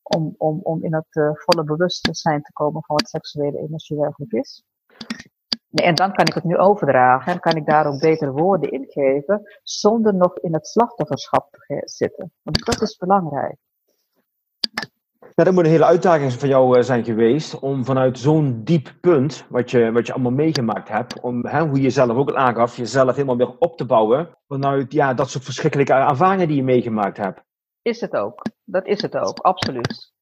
[0.02, 4.32] om, om, om in het uh, volle bewustzijn te komen van wat seksuele energie werkelijk
[4.32, 4.64] is.
[5.70, 8.84] En dan kan ik het nu overdragen en kan ik daar ook betere woorden in
[8.88, 12.32] geven, zonder nog in het slachtofferschap te zitten.
[12.42, 13.56] Want dat is belangrijk.
[15.34, 19.44] Dat moet een hele uitdaging van jou eh, zijn geweest om vanuit zo'n diep punt,
[19.48, 22.76] wat je, wat je allemaal meegemaakt hebt, om hè, hoe je zelf ook al aangaf,
[22.76, 27.16] jezelf helemaal weer op te bouwen vanuit ja, dat soort verschrikkelijke ervaringen die je meegemaakt
[27.16, 27.42] hebt.
[27.82, 28.42] Is het ook.
[28.64, 30.12] Dat is het ook, absoluut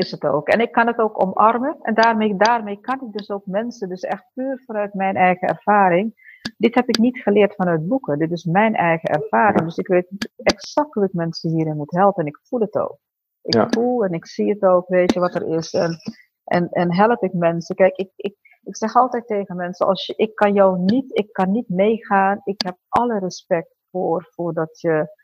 [0.00, 0.48] is het ook.
[0.48, 1.76] En ik kan het ook omarmen.
[1.82, 6.28] En daarmee, daarmee kan ik dus ook mensen, dus echt puur vanuit mijn eigen ervaring.
[6.56, 8.18] Dit heb ik niet geleerd vanuit boeken.
[8.18, 9.64] Dit is mijn eigen ervaring.
[9.64, 12.22] Dus ik weet exact hoe ik mensen hierin moet helpen.
[12.22, 12.98] En ik voel het ook.
[13.42, 15.72] Ik voel en ik zie het ook, weet je wat er is.
[15.72, 15.98] En,
[16.44, 17.76] en, en help ik mensen.
[17.76, 21.32] Kijk, ik, ik, ik zeg altijd tegen mensen, als je, ik kan jou niet, ik
[21.32, 22.40] kan niet meegaan.
[22.44, 25.18] Ik heb alle respect voor, voor dat je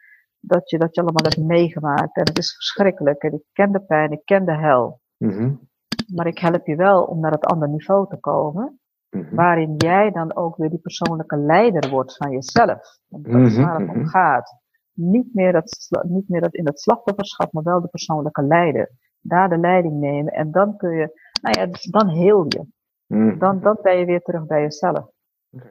[0.46, 2.16] dat je dat je allemaal hebt meegemaakt.
[2.16, 3.22] En het is verschrikkelijk.
[3.22, 5.00] En ik ken de pijn, ik ken de hel.
[5.16, 5.68] Mm
[6.14, 8.80] Maar ik help je wel om naar het andere niveau te komen.
[9.10, 12.98] Mm Waarin jij dan ook weer die persoonlijke leider wordt van jezelf.
[13.08, 14.06] Dat is mhm, waar het om mhm.
[14.06, 14.64] gaat.
[14.92, 18.90] Niet meer, dat, niet meer dat in het slachtofferschap, maar wel de persoonlijke leider.
[19.20, 20.32] Daar de leiding nemen.
[20.32, 22.66] En dan kun je, nou ja, dan heel je.
[23.06, 23.38] Mhm.
[23.38, 25.14] Dan, dan ben je weer terug bij jezelf.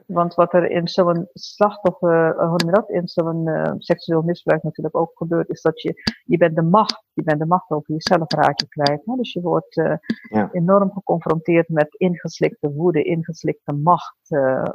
[0.06, 4.22] Want wat er in zo'n slachtoffer, uh, hoe noem je dat, in zo'n uh, seksueel
[4.22, 7.70] misbruik natuurlijk ook gebeurt, is dat je, je bent de macht, je bent de macht
[7.70, 9.02] over jezelf raak je kwijt.
[9.04, 9.16] Hè?
[9.16, 9.94] Dus je wordt uh,
[10.28, 10.48] ja.
[10.52, 14.16] enorm geconfronteerd met ingeslikte woede, ingeslikte macht,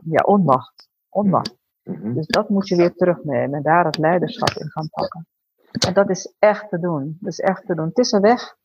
[0.03, 0.89] ja, onmacht.
[1.09, 1.59] Onmacht.
[1.83, 2.13] Mm-hmm.
[2.13, 5.27] Dus dat moet je weer terugnemen en daar het leiderschap in gaan pakken.
[5.87, 7.17] En dat is echt te doen.
[7.19, 7.85] Dat is echt te doen.
[7.87, 8.55] Het is een weg.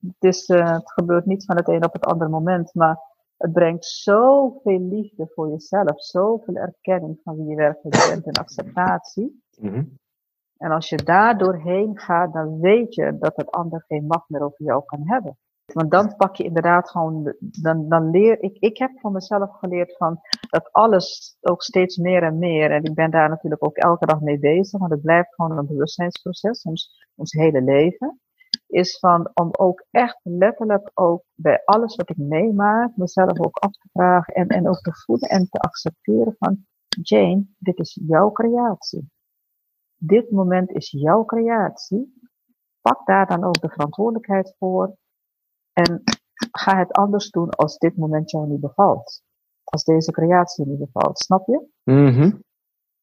[0.00, 2.98] Het, is, het gebeurt niet van het een op het andere moment, maar
[3.36, 9.42] het brengt zoveel liefde voor jezelf, zoveel erkenning van wie je werkelijk bent en acceptatie.
[9.60, 9.98] Mm-hmm.
[10.56, 14.42] En als je daar doorheen gaat, dan weet je dat het ander geen macht meer
[14.42, 15.38] over jou kan hebben.
[15.72, 19.96] Want dan pak je inderdaad gewoon, dan, dan leer ik, ik heb van mezelf geleerd
[19.96, 20.20] van
[20.50, 24.20] dat alles ook steeds meer en meer, en ik ben daar natuurlijk ook elke dag
[24.20, 28.20] mee bezig, want het blijft gewoon een bewustzijnsproces, ons, ons hele leven
[28.66, 33.72] is van om ook echt letterlijk ook bij alles wat ik meemaak, mezelf ook af
[33.72, 38.32] te vragen en, en ook te voelen en te accepteren van Jane, dit is jouw
[38.32, 39.10] creatie.
[39.96, 42.14] Dit moment is jouw creatie.
[42.80, 44.96] Pak daar dan ook de verantwoordelijkheid voor
[45.72, 46.02] en
[46.50, 49.22] ga het anders doen als dit moment jou niet bevalt.
[49.64, 51.66] Als deze creatie niet bevalt, snap je?
[51.82, 52.44] Mm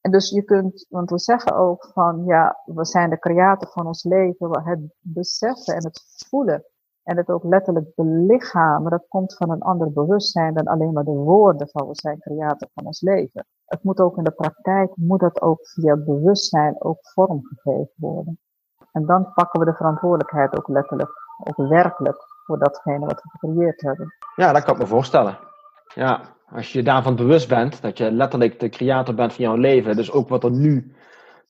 [0.04, 3.88] en dus je kunt, want we zeggen ook van ja, we zijn de creator van
[3.88, 6.66] ons leven, het beseffen en het voelen
[7.04, 11.12] en het ook letterlijk belichamen, dat komt van een ander bewustzijn dan alleen maar de
[11.12, 13.46] woorden van we zijn creator van ons leven.
[13.66, 18.40] Het moet ook in de praktijk, moet dat ook via bewustzijn ook vormgegeven worden.
[18.92, 21.12] En dan pakken we de verantwoordelijkheid ook letterlijk,
[21.44, 24.14] ook werkelijk, voor datgene wat we gecreëerd hebben.
[24.36, 25.38] Ja, dat kan ik me voorstellen.
[25.96, 29.96] Ja, als je daarvan bewust bent, dat je letterlijk de creator bent van jouw leven,
[29.96, 30.96] dus ook wat er nu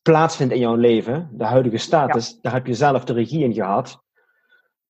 [0.02, 4.04] plaatsvindt in jouw leven, de huidige status, daar heb je zelf de regie in gehad.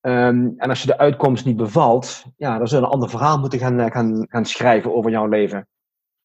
[0.01, 3.39] Ehm, en als je de uitkomst niet bevalt, ja, dan zul je een ander verhaal
[3.39, 5.67] moeten gaan, eh, gaan, gaan schrijven over jouw leven.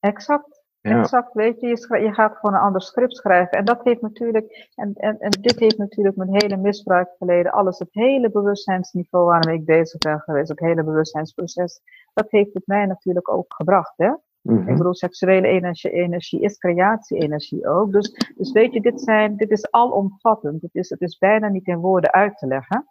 [0.00, 0.57] Exact.
[0.80, 3.58] Exact, weet je, je, je, gaat gewoon een ander script schrijven.
[3.58, 7.78] En dat heeft natuurlijk, en, en, en dit heeft natuurlijk mijn hele misbruik verleden, alles,
[7.78, 11.80] het hele bewustzijnsniveau waarmee ik bezig ben geweest, het hele bewustzijnsproces,
[12.14, 14.12] dat heeft het mij natuurlijk ook gebracht, hè.
[14.42, 14.68] Mhm.
[14.68, 17.92] Ik bedoel, seksuele energie, energie is creatie-energie ook.
[17.92, 20.62] Dus, dus weet je, dit, zijn, dit is alomvattend.
[20.62, 22.88] Het is, het is bijna niet in woorden uit te leggen.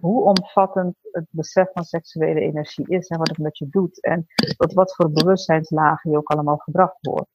[0.00, 4.02] Hoe omvattend het besef van seksuele energie is en wat het met je doet.
[4.02, 4.26] En
[4.56, 7.30] tot wat voor bewustzijnslagen je ook allemaal gebracht wordt.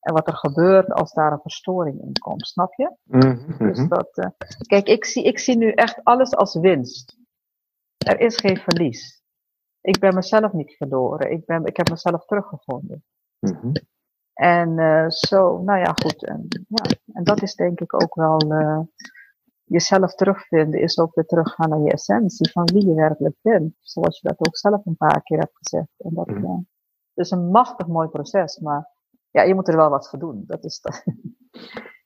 [0.00, 2.96] En wat er gebeurt als daar een verstoring in komt, snap je?
[3.02, 4.26] Mhm, dus dat, uh,
[4.66, 7.16] kijk, ik zie, ik zie nu echt alles als winst.
[7.96, 9.20] Er is geen verlies
[9.80, 11.30] ik ben mezelf niet verloren.
[11.30, 13.04] Ik, ben, ik heb mezelf teruggevonden.
[13.38, 13.72] Mm
[14.32, 16.24] En uh, zo, nou ja, goed.
[16.24, 18.80] En, ja, en dat is denk ik ook wel uh,
[19.70, 23.74] jezelf terugvinden, is ook weer teruggaan naar je essentie van wie je werkelijk bent.
[23.80, 25.88] Zoals je dat ook zelf een paar keer hebt gezegd.
[25.96, 26.56] En dat, mm ja,
[27.14, 28.88] het is een machtig mooi proces, maar
[29.30, 30.44] ja, je moet er wel wat voor doen.
[30.46, 31.04] Dat is dat.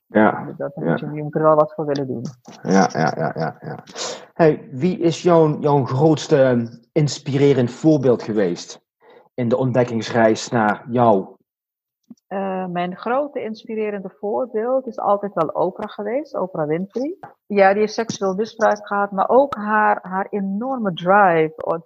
[0.07, 0.91] Ja, dat, ja.
[0.91, 2.23] Moet je, je moet er wel wat voor willen doen.
[2.63, 3.57] Ja, ja, ja, ja.
[3.61, 3.85] ja.
[4.33, 8.81] Hey, wie is jouw, jouw grootste inspirerend voorbeeld geweest
[9.35, 11.37] in de ontdekkingsreis naar jou?
[12.29, 17.17] Uh, mijn grote inspirerende voorbeeld is altijd wel Oprah geweest, Oprah Winfrey.
[17.47, 21.83] Ja, die heeft seksueel misbruik gehad, maar ook haar, haar enorme drive.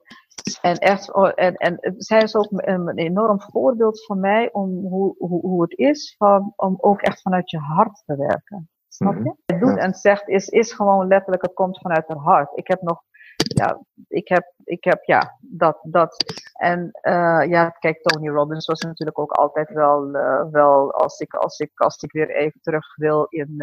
[0.60, 5.40] En, echt, en, en zij is ook een, enorm voorbeeld voor mij om hoe, hoe,
[5.40, 8.68] hoe het is van, om ook echt vanuit je hart te werken.
[8.88, 9.20] Snap je?
[9.20, 9.32] Mhm.
[9.46, 12.56] Het doet en zegt is, is gewoon letterlijk, het komt vanuit haar hart.
[12.56, 13.02] Ik heb nog
[13.38, 16.16] ja, ik heb, ik heb, ja, dat, dat.
[16.52, 21.34] En uh, ja, kijk, Tony Robbins was natuurlijk ook altijd wel, uh, wel als ik,
[21.34, 23.54] als ik, als ik weer even terug wil in,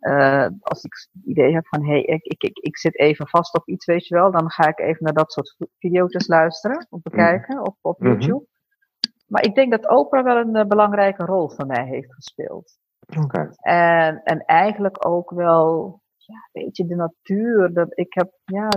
[0.00, 3.28] uh, als ik het idee heb van, hé, hey, ik, ik, ik, ik zit even
[3.28, 6.86] vast op iets, weet je wel, dan ga ik even naar dat soort video's luisteren
[6.90, 8.10] of bekijken op, op mhm.
[8.10, 8.46] YouTube.
[9.26, 12.78] Maar ik denk dat Oprah wel een belangrijke rol voor mij heeft gespeeld.
[13.18, 13.48] Okay.
[13.60, 17.72] En, en eigenlijk ook wel ja, weet je, de natuur.
[17.72, 18.68] Dat ik heb, ja,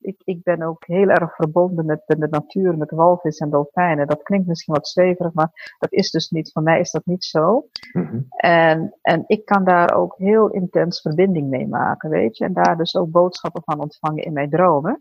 [0.00, 4.06] ik, ik ben ook heel erg verbonden met, de natuur, met walvis en dolfijnen.
[4.06, 7.24] Dat klinkt misschien wat zweverig, maar dat is dus niet, voor mij is dat niet
[7.24, 7.68] zo.
[7.92, 8.20] Mhm.
[8.36, 12.44] en, en ik kan daar ook heel intens verbinding mee maken, weet je.
[12.44, 15.00] En daar dus ook boodschappen van ontvangen in mijn dromen.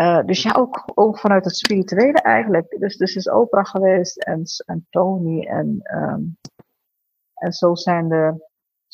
[0.00, 2.76] Uh, dus ja, ook, ook vanuit het spirituele eigenlijk.
[2.78, 6.36] Dus, dus is Oprah geweest en, en Tony en, um,
[7.34, 8.36] en zo zijn er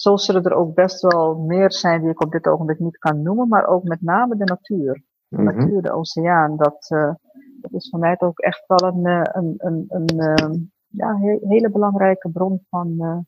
[0.02, 3.22] zo zullen er ook best wel meer zijn die ik op dit ogenblik niet kan
[3.22, 5.02] noemen, maar ook met name de natuur.
[5.28, 5.44] De mhm.
[5.44, 7.14] natuur, de oceaan, dat, uh,
[7.60, 11.70] dat is voor mij ook echt wel een, eh, een, een, een uh, ja, hele
[11.70, 13.18] belangrijke bron van, uh,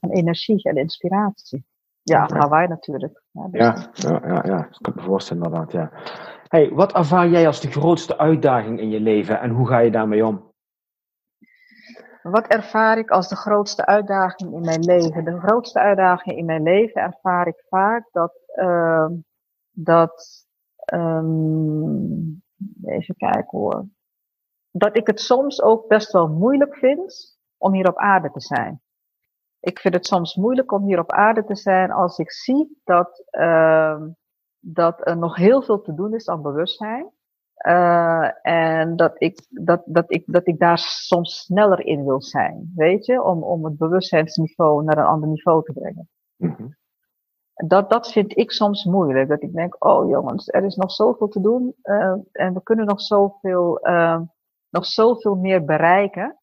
[0.00, 1.64] van energie en inspiratie.
[2.02, 2.38] Ja, okay.
[2.38, 3.22] Hawaii natuurlijk.
[3.30, 5.90] Ja, dus ja, ja, ja, ja, dat kan ik me voorstellen inderdaad, ja.
[6.48, 9.90] Hey, wat ervaar jij als de grootste uitdaging in je leven en hoe ga je
[9.90, 10.52] daarmee om?
[12.30, 15.24] Wat ervaar ik als de grootste uitdaging in mijn leven?
[15.24, 19.06] De grootste uitdaging in mijn leven ervaar ik vaak dat, uh,
[19.70, 20.46] dat
[20.92, 22.42] um,
[22.84, 23.86] even kijken hoor,
[24.70, 28.82] dat ik het soms ook best wel moeilijk vind om hier op aarde te zijn.
[29.60, 33.24] Ik vind het soms moeilijk om hier op aarde te zijn als ik zie dat,
[33.30, 34.02] uh,
[34.58, 37.12] dat er nog heel veel te doen is aan bewustzijn.
[37.66, 42.72] Uh, en dat ik, dat, dat, ik, dat ik daar soms sneller in wil zijn,
[42.74, 46.08] weet je, om, om het bewustzijnsniveau naar een ander niveau te brengen.
[46.36, 46.76] Mm-hmm.
[47.54, 49.28] Dat, dat vind ik soms moeilijk.
[49.28, 52.86] Dat ik denk, oh jongens, er is nog zoveel te doen uh, en we kunnen
[52.86, 54.20] nog zoveel, uh,
[54.70, 56.38] nog zoveel meer bereiken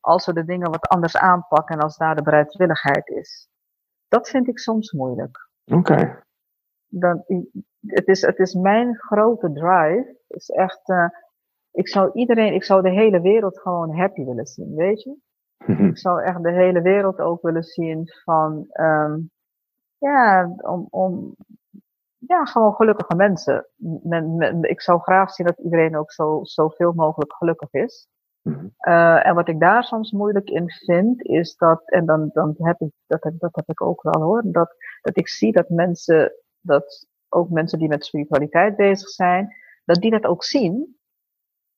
[0.00, 3.48] als we de dingen wat anders aanpakken en als daar de bereidwilligheid is.
[4.08, 5.50] Dat vind ik soms moeilijk.
[5.64, 5.78] Oké.
[5.78, 6.26] Okay.
[6.88, 7.24] Dan,
[7.86, 10.16] het, is, het is mijn grote drive.
[10.28, 11.08] Is echt, uh,
[11.72, 15.16] ik zou iedereen, ik zou de hele wereld gewoon happy willen zien, weet je?
[15.66, 15.84] Mhm.
[15.84, 19.30] Ik zou echt de hele wereld ook willen zien van, um,
[19.98, 21.36] ja, om, om,
[22.18, 23.66] ja, gewoon gelukkige mensen.
[24.02, 28.08] Men, men, ik zou graag zien dat iedereen ook zo, zoveel mogelijk gelukkig is.
[28.80, 32.80] Uh, en wat ik daar soms moeilijk in vind, is dat, en dan, dan heb
[32.80, 37.06] ik, dat, dat heb ik ook wel hoor, dat, dat ik zie dat mensen, dat
[37.28, 39.54] ook mensen die met spiritualiteit bezig zijn,
[39.84, 40.98] dat die dat ook zien,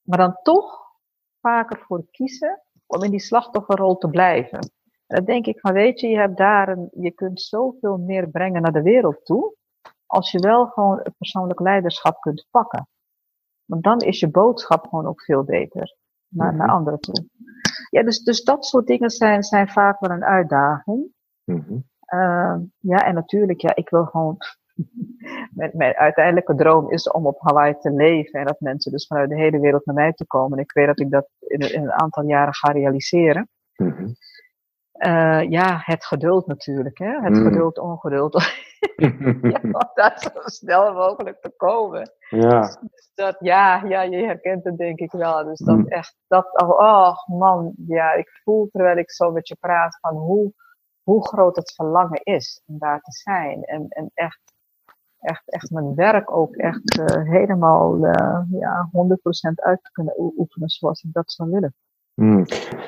[0.02, 0.80] maar dan toch
[1.40, 4.58] vaker voor kiezen om in die slachtofferrol te blijven.
[4.58, 8.28] En dan denk ik van, weet je, je hebt daar een, je kunt zoveel meer
[8.28, 9.54] brengen naar de wereld toe,
[10.06, 12.88] als je wel gewoon het persoonlijk leiderschap kunt pakken.
[13.64, 15.96] Want dan is je boodschap gewoon ook veel beter
[16.28, 16.76] naar, naar mhm.
[16.76, 17.28] anderen toe.
[17.90, 21.12] Ja, dus, dus dat soort dingen zijn, zijn vaak wel een uitdaging.
[21.44, 24.36] Mm uh, ja, en natuurlijk, ja, ik wil gewoon.
[25.54, 29.28] Mijn, mijn uiteindelijke droom is om op Hawaii te leven en dat mensen dus vanuit
[29.28, 30.58] de hele wereld naar mij toe komen.
[30.58, 33.48] En ik weet dat ik dat in, in een aantal jaren ga realiseren.
[33.76, 34.14] Mm
[35.06, 36.98] uh, ja, het geduld natuurlijk.
[36.98, 37.20] Hè?
[37.20, 37.44] Het mm.
[37.44, 38.32] geduld, ongeduld.
[39.42, 42.12] ja, om daar zo snel mogelijk te komen.
[42.28, 42.60] Ja.
[42.60, 45.44] Dus dat, ja, ja, je herkent het denk ik wel.
[45.44, 45.86] Dus dat mm.
[45.86, 50.52] echt, dat, oh man, ja, ik voel terwijl ik zo met je praat van hoe,
[51.02, 53.64] hoe groot het verlangen is om daar te zijn.
[53.64, 54.49] En, en echt,
[55.20, 60.68] echt, echt mijn werk ook echt uh, helemaal uh, ja, 100% uit te kunnen oefenen
[60.68, 61.74] zoals ik dat zou willen.
[62.14, 62.44] Mm.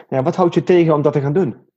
[0.09, 1.71] Ja, wat houdt je tegen om dat te gaan doen?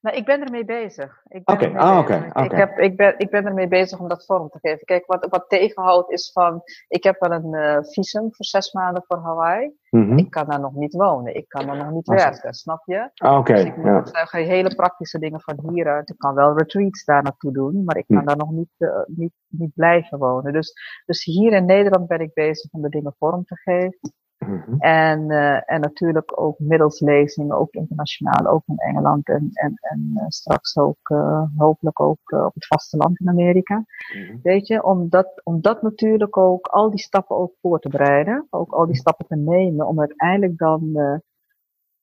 [0.00, 1.22] Nou, ik ben ermee bezig.
[1.44, 2.30] Oké, ah, oké.
[2.42, 4.84] Ik, heb, ik, ben, ik ben ermee bezig om dat vorm te geven.
[4.84, 9.04] Kijk, wat, wat tegenhoudt is van, ik heb wel een uh, visum voor zes maanden
[9.06, 9.76] voor Hawaii.
[9.90, 10.18] Mm-hmm.
[10.18, 11.34] Ik kan daar nog niet wonen.
[11.34, 13.10] Ik kan daar nog niet werken, snap je?
[13.14, 13.52] Ah, oké.
[13.52, 14.38] Dus ik moet ja.
[14.38, 16.10] hele praktische dingen van hieruit.
[16.10, 18.26] Ik kan wel retreats daar naartoe doen, maar ik kan mm.
[18.26, 20.52] daar nog niet, uh, niet, niet blijven wonen.
[20.52, 20.72] Dus,
[21.06, 23.98] dus hier in Nederland ben ik bezig om de dingen vorm te geven.
[24.38, 24.80] Mm-hmm.
[24.80, 30.10] En, uh, en natuurlijk ook middels lezingen, ook internationaal, ook in Engeland en, en, en
[30.14, 33.84] uh, straks ook uh, hopelijk ook op het vasteland in Amerika.
[34.14, 34.40] Mm-hmm.
[34.42, 38.46] Weet je, om dat, om dat natuurlijk ook, al die stappen ook voor te bereiden,
[38.50, 40.96] ook al die stappen te nemen, om uiteindelijk dan,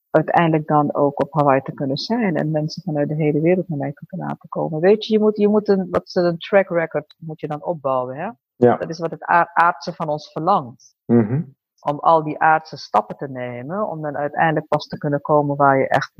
[0.10, 3.78] uiteindelijk dan ook op Hawaii te kunnen zijn en mensen vanuit de hele wereld naar
[3.78, 4.80] mij te laten komen.
[4.80, 7.66] Weet je, je moet, je moet een, wat ze een track record moet je dan
[7.66, 8.30] opbouwen, hè?
[8.56, 8.78] Ja.
[8.78, 9.24] Dat is wat het
[9.54, 10.96] aardse van ons verlangt.
[11.06, 11.56] Mm-hmm
[11.86, 15.78] om al die aardse stappen te nemen, om dan uiteindelijk pas te kunnen komen waar
[15.78, 16.12] je echt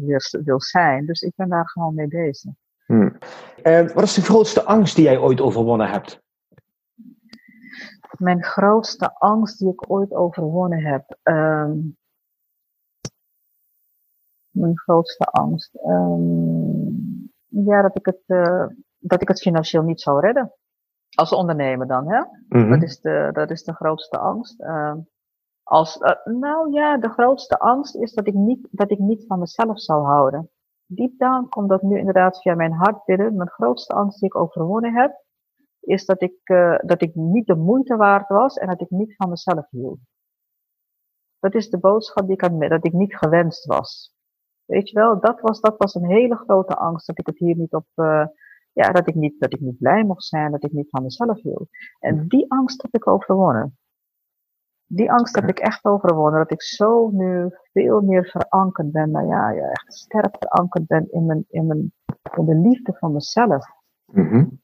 [0.44, 1.06] wil zijn.
[1.06, 2.52] Dus ik ben daar gewoon mee bezig.
[2.86, 3.18] Hmm.
[3.64, 6.24] Uh, wat is de grootste angst die jij ooit overwonnen hebt?
[8.18, 11.18] Mijn grootste angst die ik ooit overwonnen heb.
[11.24, 11.98] Um,
[14.50, 15.80] mijn grootste angst.
[15.86, 18.66] Um, ja, dat ik, het, uh,
[18.98, 20.54] dat ik het financieel niet zou redden.
[21.16, 22.20] Als ondernemer dan, hè?
[22.20, 22.70] Mm -hmm.
[22.70, 24.62] dat, is de, dat is de grootste angst.
[24.62, 24.94] Uh,
[25.68, 29.40] als, uh, nou ja, de grootste angst is dat ik, niet, dat ik niet van
[29.40, 30.50] mezelf zou houden.
[30.86, 33.36] Deep down komt dat nu inderdaad via mijn hart binnen.
[33.36, 35.24] Mijn grootste angst die ik overwonnen heb,
[35.80, 39.16] is dat ik, uh, dat ik niet de moeite waard was en dat ik niet
[39.16, 40.00] van mezelf hield.
[41.40, 44.16] Dat is de boodschap die ik had, dat ik niet gewenst was.
[44.66, 47.56] Weet je wel, dat was, dat was een hele grote angst, dat ik het hier
[47.56, 48.26] niet op, uh,
[48.74, 51.42] ja, dat ik niet, dat ik niet blij mocht zijn, dat ik niet van mezelf
[51.42, 51.70] hield.
[52.00, 53.78] En die angst heb ik overwonnen
[54.88, 56.40] die angst heb ik echt overwonnen.
[56.40, 59.12] Dat ik zo nu veel meer verankerd ben.
[59.12, 61.94] Nou ja, ja echt sterk verankerd ben in, mijn, in, mijn,
[62.36, 63.66] in de liefde van mezelf.
[64.06, 64.64] Mm-hmm.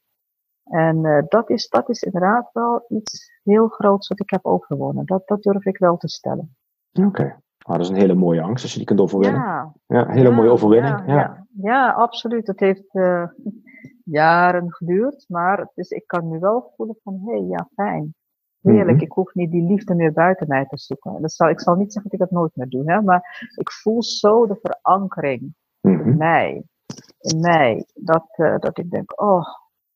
[0.64, 5.06] En uh, dat, is, dat is inderdaad wel iets heel groots wat ik heb overwonnen.
[5.06, 6.56] Dat, dat durf ik wel te stellen.
[6.94, 7.08] Oké.
[7.08, 7.36] Okay.
[7.58, 9.42] Ah, dat is een hele mooie angst als je die kunt overwinnen.
[9.42, 11.04] Ja, ja een hele mooie overwinning.
[11.06, 11.46] Ja, ja.
[11.62, 11.92] ja.
[11.92, 12.48] absoluut.
[12.48, 13.28] Het heeft uh,
[14.04, 18.16] jaren geduurd, maar het is, ik kan nu wel voelen van, hé, hey, ja, fijn
[18.62, 19.06] Heerlijk, Mhm.
[19.06, 21.22] ik hoef niet die liefde meer buiten mij te zoeken.
[21.22, 23.72] Dat zal, ik zal niet zeggen dat ik dat nooit meer doe, hè, maar ik
[23.72, 25.42] voel zo de verankering
[25.82, 26.18] in Mhm.
[26.18, 26.64] mij.
[27.20, 27.86] In mij.
[27.94, 29.44] Dat, eh, dat ik denk, oh.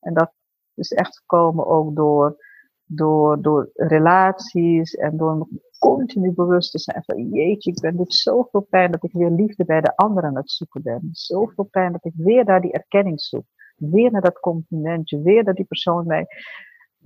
[0.00, 0.32] En dat
[0.74, 2.36] is echt gekomen ook door,
[2.84, 5.46] door, door relaties en door me
[5.78, 9.64] continu bewust te zijn van jeetje, ik ben dit zoveel pijn dat ik weer liefde
[9.64, 11.08] bij de anderen aan het zoeken ben.
[11.12, 13.44] Zoveel pijn dat ik weer daar die erkenning zoek.
[13.76, 15.22] Weer naar dat complimentje.
[15.22, 16.26] Weer dat die persoon mij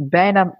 [0.08, 0.56] bijna,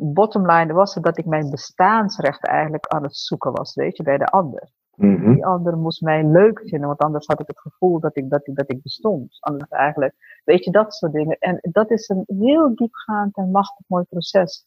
[0.00, 4.02] bottom line was het dat ik mijn bestaansrecht eigenlijk aan het zoeken was, weet je,
[4.02, 4.70] bij de ander.
[4.96, 5.32] Mhm.
[5.32, 8.46] Die ander moest mij leuk vinden, want anders had ik het gevoel dat ik, dat
[8.46, 9.36] ik, dat ik bestond.
[9.40, 11.36] Anders eigenlijk, weet je, dat soort dingen.
[11.38, 14.66] En dat is een heel diepgaand en machtig mooi proces.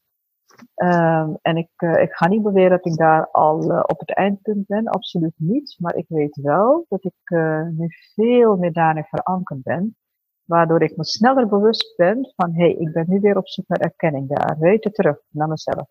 [0.75, 4.13] Ehm, en ik, eh, ik ga niet beweren dat ik daar al eh, op het
[4.13, 5.75] eindpunt ben, absoluut niet.
[5.79, 9.95] Maar ik weet wel dat ik eh, nu veel meer daarin verankerd ben.
[10.45, 13.67] Waardoor ik me sneller bewust ben van, hé, hey, ik ben nu weer op zoek
[13.67, 14.57] naar erkenning daar.
[14.59, 15.87] Weet je, terug naar mezelf.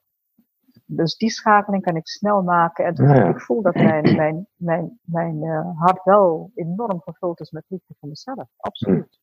[0.86, 2.84] Dus die schakeling kan ik snel maken.
[2.84, 3.28] En Ja, ja.
[3.28, 7.94] ik voel dat mijn, mijn, mijn, mijn eh, hart wel enorm gevuld is met liefde
[8.00, 8.48] voor mezelf.
[8.56, 9.20] Absoluut.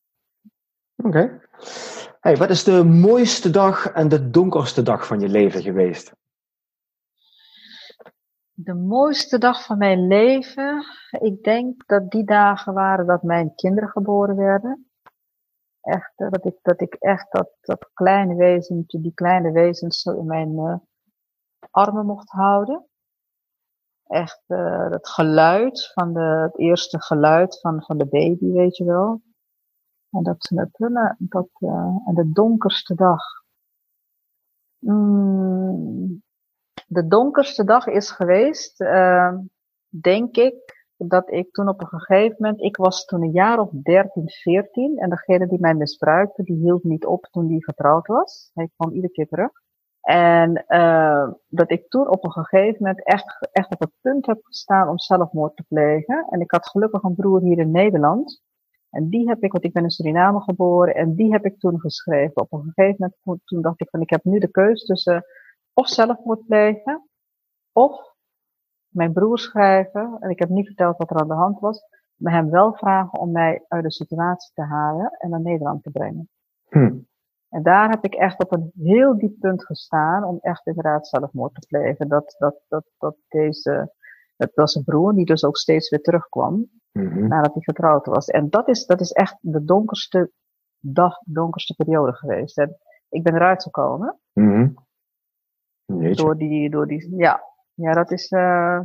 [0.96, 1.40] Oké.
[2.20, 6.14] Hey, wat is de mooiste dag en de donkerste dag van je leven geweest?
[8.52, 10.84] De mooiste dag van mijn leven.
[11.10, 14.91] Ik denk dat die dagen waren dat mijn kinderen geboren werden.
[15.82, 20.18] Echt, eh, dat ik, dat ik echt dat, dat kleine wezentje, die kleine wezens zo
[20.18, 20.76] in mijn eh,
[21.70, 22.86] armen mocht houden.
[24.02, 28.84] Echt uh, het geluid van de, het eerste geluid van, van de baby, weet je
[28.84, 29.22] wel.
[30.10, 33.22] En dat ze het, uh, dat, uh, en de donkerste dag.
[34.78, 36.22] Mm,
[36.86, 38.78] de donkerste dag is geweest,
[39.88, 43.70] denk ik, dat ik toen op een gegeven moment, ik was toen een jaar of
[43.70, 48.50] 13, 14 en degene die mij misbruikte, die hield niet op toen die getrouwd was.
[48.54, 49.50] Hij kwam iedere keer terug.
[50.00, 54.38] En uh, dat ik toen op een gegeven moment echt, echt op het punt heb
[54.42, 56.26] gestaan om zelfmoord te plegen.
[56.30, 58.42] En ik had gelukkig een broer hier in Nederland.
[58.90, 61.80] En die heb ik, want ik ben in Suriname geboren, en die heb ik toen
[61.80, 62.42] geschreven.
[62.42, 65.24] Op een gegeven moment, toen dacht ik van, ik heb nu de keuze tussen
[65.72, 67.08] of zelfmoord plegen,
[67.72, 68.11] of
[68.92, 70.16] mijn broer schrijven.
[70.20, 71.82] En ik heb niet verteld wat er aan de hand was,
[72.16, 75.90] maar hem wel vragen om mij uit de situatie te halen en naar Nederland te
[75.90, 76.28] brengen.
[76.68, 76.98] Hm.
[77.48, 81.54] En daar heb ik echt op een heel diep punt gestaan om echt inderdaad zelfmoord
[81.54, 82.08] te plegen.
[82.08, 83.92] Dat, dat, dat, dat deze,
[84.36, 87.26] dat was een broer die dus ook steeds weer terugkwam Mhm.
[87.26, 88.26] nadat hij getrouwd was.
[88.26, 90.30] En dat is, dat is echt de donkerste
[90.78, 92.58] dag, de donkerste periode geweest.
[92.58, 92.76] En
[93.08, 94.18] ik ben eruit gekomen.
[94.32, 94.74] Mm-hmm.
[96.14, 97.42] Door die, door die, ja.
[97.82, 98.80] Ja, dat is, uh,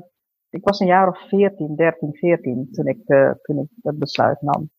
[0.49, 4.41] ik was een jaar of 14, 13, 14 toen ik, uh, toen ik dat besluit
[4.41, 4.69] nam.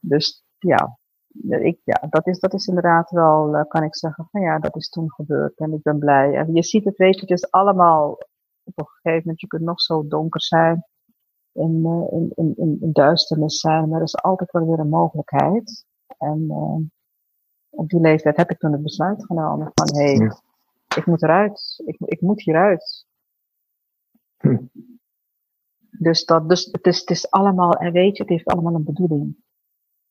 [0.00, 0.98] Dus ja,
[1.48, 4.76] ik, ja, dat is, dat is inderdaad wel, uh, kan ik zeggen, van ja, dat
[4.76, 6.34] is toen gebeurd en ik ben blij.
[6.34, 8.10] En je ziet het, weet je, het is allemaal,
[8.64, 10.86] op een gegeven moment, je kunt nog zo donker zijn,
[11.52, 14.88] in, uh, in, in, in, in duisternis zijn, maar er is altijd wel weer een
[14.88, 15.84] mogelijkheid.
[16.18, 16.50] En
[17.70, 20.40] op die leeftijd heb ik toen het besluit genomen van, hé, hey, ja.
[20.96, 23.05] ik moet eruit, ik, ik moet hieruit.
[24.46, 24.84] Hm.
[25.98, 28.84] Dus, dat, dus het, is, het is allemaal, en weet je, het heeft allemaal een
[28.84, 29.36] bedoeling.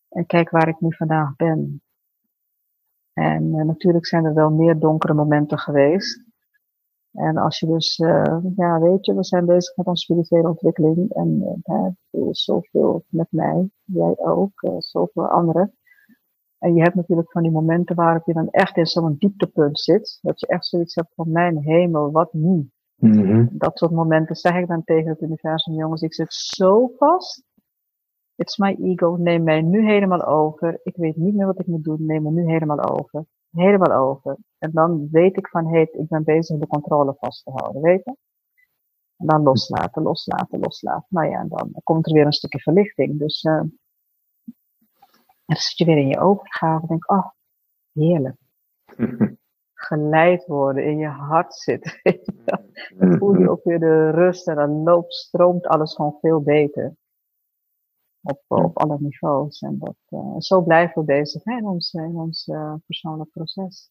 [0.10, 1.82] En kijk waar ik nu vandaag ben.
[3.14, 6.24] En uh, natuurlijk zijn er wel meer donkere momenten geweest.
[7.12, 11.12] En als je dus, uh, ja, weet je, we zijn bezig met onze spirituele ontwikkeling.
[11.12, 11.62] En
[12.12, 15.74] uh, zoveel met mij, jij ook, uh, zoveel anderen.
[16.58, 20.20] En je hebt natuurlijk van die momenten waarop je dan echt in zo'n dieptepunt zit.
[20.22, 22.70] Dat je echt zoiets hebt van mijn hemel, wat nu?
[22.96, 23.50] Mm-hmm.
[23.52, 27.44] Dat soort momenten zeg ik dan tegen het universum, jongens, ik zit zo vast.
[28.36, 30.80] It's my ego, neem mij nu helemaal over.
[30.84, 33.26] Ik weet niet meer wat ik moet doen, neem me nu helemaal over.
[33.52, 34.38] Helemaal over.
[34.58, 37.82] En dan weet ik van, hé, hey, ik ben bezig de controle vast te houden,
[37.82, 38.16] weet je?
[39.18, 41.08] En dan loslaten, loslaten, loslaten.
[41.10, 43.20] Nou ja, en dan komt er weer een stukje verlichting.
[43.20, 43.62] Dus uh,
[45.46, 46.88] dan zit je weer in je overgave.
[46.88, 47.30] Denk, oh,
[47.94, 48.38] heerlijk.
[49.76, 51.92] Geleid worden, in je hart zitten.
[52.98, 56.96] dan voel je ook weer de rust en dan loopt, stroomt alles gewoon veel beter.
[58.22, 59.62] Op, op alle niveaus.
[59.62, 63.90] En dat, uh, zo blijven we bezig hè, in ons, in ons uh, persoonlijk proces.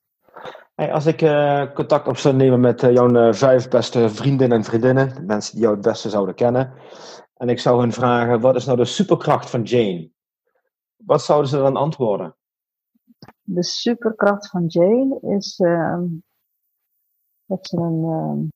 [0.75, 5.27] Hey, als ik uh, contact op zou nemen met jouw vijf beste vriendinnen en vriendinnen,
[5.27, 6.73] mensen die jou het beste zouden kennen,
[7.35, 10.11] en ik zou hen vragen: wat is nou de superkracht van Jane?
[10.97, 12.37] Wat zouden ze dan antwoorden?
[13.47, 16.03] De superkracht van Jane is uh,
[17.47, 18.05] dat ze een.
[18.05, 18.49] Uh,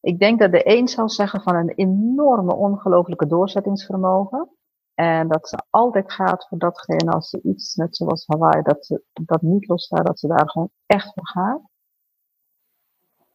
[0.00, 4.48] ik denk dat de een zal zeggen van een enorme, ongelooflijke doorzettingsvermogen.
[4.94, 9.02] En dat ze altijd gaat voor datgene als ze iets, net zoals Hawaii, dat ze
[9.12, 11.60] dat niet loslaat, dat ze daar gewoon echt voor gaat.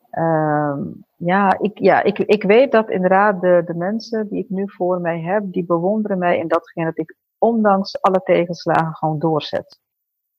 [0.10, 0.84] Ehm,
[1.16, 5.01] ja, ik, ja ik, ik weet dat inderdaad de, de mensen die ik nu voor
[5.01, 9.80] mij heb, die bewonderen mij in datgene dat ik ondanks alle tegenslagen gewoon doorzet.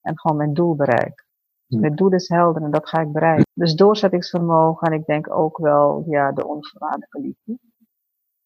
[0.06, 1.26] En gewoon mijn doel bereik.
[1.66, 1.80] Hm.
[1.80, 3.46] Mijn doel is helder en dat ga ik bereiken.
[3.52, 7.58] Dus doorzettingsvermogen en ik denk ook wel ja, de onvoorwaardelijke liefde.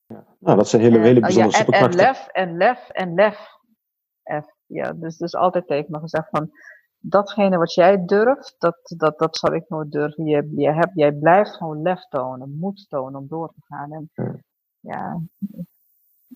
[0.06, 0.24] Ja.
[0.38, 3.58] Nou, dat zijn hele, hele bijzondere ja, en, en, lef, en lef, en lef.
[4.42, 4.46] F.
[4.66, 6.50] Ja, dus, dus altijd tegen me gezegd van,
[6.98, 10.24] datgene wat jij durft, dat, dat, dat zal ik nooit durven.
[10.24, 13.92] Je, je hebt, jij blijft gewoon lef tonen, moed tonen om door te gaan.
[13.92, 14.10] En,
[14.80, 15.20] ja,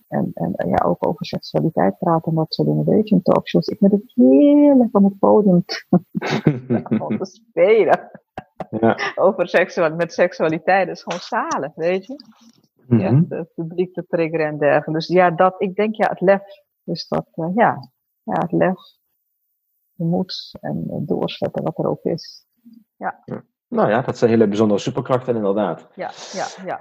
[0.09, 2.85] en, en ja, ook over seksualiteit praten en dat soort dingen.
[2.85, 3.67] Weet je, in talkshows.
[3.67, 5.85] Ik vind het heerlijk om het podium te,
[7.19, 8.11] te spelen.
[8.71, 8.97] Ja.
[9.15, 10.87] over seksualiteit, met seksualiteit.
[10.87, 12.25] Dat is gewoon zalig, weet je.
[12.87, 13.27] Mm -hmm.
[13.29, 14.93] ja, het publiek te triggeren en dergelijke.
[14.93, 16.43] Dus ja, dat, ik denk ja, het lef.
[16.85, 17.91] Dus dat, uh, ja,
[18.23, 18.79] ja, het lef
[19.95, 22.47] de moed en doorzetten wat er ook is.
[22.97, 23.23] Ja.
[23.69, 25.89] Nou ja, dat zijn hele bijzondere superkrachten inderdaad.
[25.95, 26.81] Ja, ja, ja.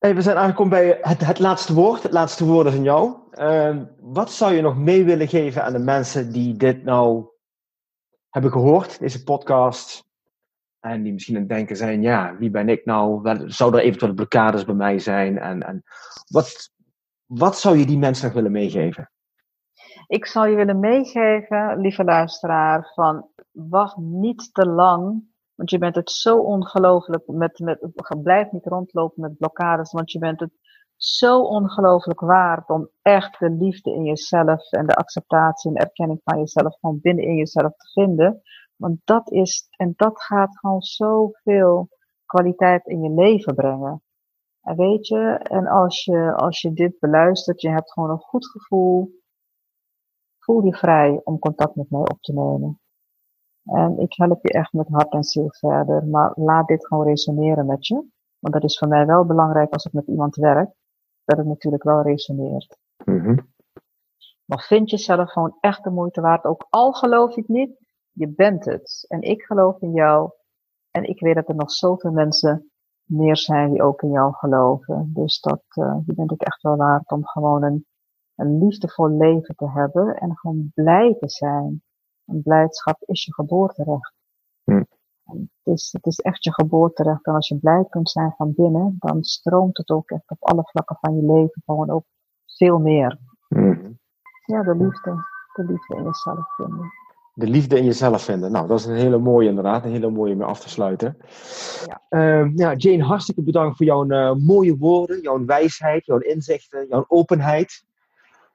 [0.00, 2.02] We zijn aangekomen bij het, het laatste woord.
[2.02, 3.14] Het laatste woord is aan jou.
[3.32, 7.26] Uh, wat zou je nog mee willen geven aan de mensen die dit nou
[8.28, 10.08] hebben gehoord, deze podcast?
[10.80, 13.20] En die misschien aan het denken zijn, ja, wie ben ik nou?
[13.50, 15.38] Zou er eventueel blokkades bij mij zijn?
[15.38, 15.82] En, en
[16.26, 16.70] wat,
[17.26, 19.10] wat zou je die mensen nog willen meegeven?
[20.06, 25.22] Ik zal je willen meegeven, lieve luisteraar, van wacht niet te lang.
[25.60, 27.90] Want je bent het zo ongelooflijk met, met,
[28.22, 30.50] blijf niet rondlopen met blokkades, want je bent het
[30.96, 36.38] zo ongelooflijk waard om echt de liefde in jezelf en de acceptatie en erkenning van
[36.38, 38.42] jezelf van binnen in jezelf te vinden.
[38.76, 41.88] Want dat is, en dat gaat gewoon zoveel
[42.26, 44.02] kwaliteit in je leven brengen.
[44.60, 48.46] En weet je, en als je, als je dit beluistert, je hebt gewoon een goed
[48.46, 49.10] gevoel,
[50.38, 52.80] voel je vrij om contact met mij op te nemen.
[53.64, 57.66] En ik help je echt met hart en ziel verder, maar laat dit gewoon resoneren
[57.66, 58.04] met je.
[58.38, 60.70] Want dat is voor mij wel belangrijk als ik met iemand werk,
[61.24, 62.78] dat het natuurlijk wel resoneert.
[63.04, 63.48] Mm
[64.44, 67.70] Maar vind jezelf gewoon echt de moeite waard, ook al geloof ik niet,
[68.12, 69.04] je bent het.
[69.08, 70.30] En ik geloof in jou.
[70.90, 72.70] En ik weet dat er nog zoveel mensen
[73.04, 75.10] meer zijn die ook in jou geloven.
[75.14, 77.86] Dus dat, uh, je bent het echt wel waard om gewoon een
[78.40, 81.82] een liefdevol leven te hebben en gewoon blij te zijn.
[82.30, 84.12] En blijdschap is je geboorterecht.
[84.64, 84.82] Hm.
[85.24, 87.26] Het, is, het is echt je geboorterecht.
[87.26, 90.62] En als je blij kunt zijn van binnen, dan stroomt het ook echt op alle
[90.64, 92.04] vlakken van je leven gewoon ook
[92.46, 93.18] veel meer.
[93.48, 93.92] Hm.
[94.46, 95.24] Ja, de liefde.
[95.52, 96.92] De liefde in jezelf vinden.
[97.34, 98.52] De liefde in jezelf vinden.
[98.52, 99.84] Nou, dat is een hele mooie inderdaad.
[99.84, 101.16] Een hele mooie om af te sluiten.
[101.86, 102.00] Ja.
[102.10, 107.04] Uh, ja, Jane, hartstikke bedankt voor jouw uh, mooie woorden, jouw wijsheid, jouw inzichten, jouw
[107.08, 107.84] openheid.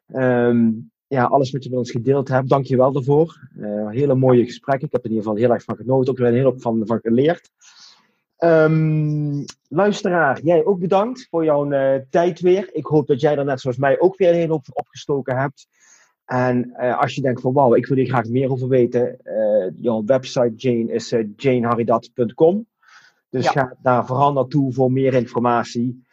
[0.08, 3.50] Um, ja, alles wat je met ons gedeeld hebt, dank je wel daarvoor.
[3.58, 4.88] Uh, hele mooie gesprekken.
[4.88, 6.12] Ik heb er in ieder geval heel erg van genoten.
[6.12, 7.52] Ook weer heel hoop van, van geleerd.
[8.40, 12.70] Um, luisteraar, jij ook bedankt voor jouw uh, tijd weer.
[12.72, 15.68] Ik hoop dat jij er net zoals mij ook weer een hele hoop opgestoken hebt.
[16.26, 19.18] En uh, als je denkt van wauw, ik wil hier graag meer over weten.
[19.76, 22.68] jouw website Jane is janeharidat.com.
[23.30, 23.52] Dus ja.
[23.52, 26.06] ga daar vooral naartoe voor meer informatie.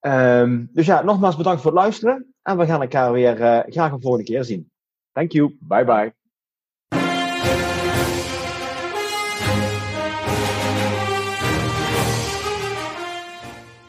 [0.00, 2.33] Um, dus ja, nogmaals bedankt voor het luisteren.
[2.44, 4.70] En we gaan elkaar weer uh, graag een volgende keer zien.
[5.12, 5.56] Thank you.
[5.60, 6.14] Bye bye.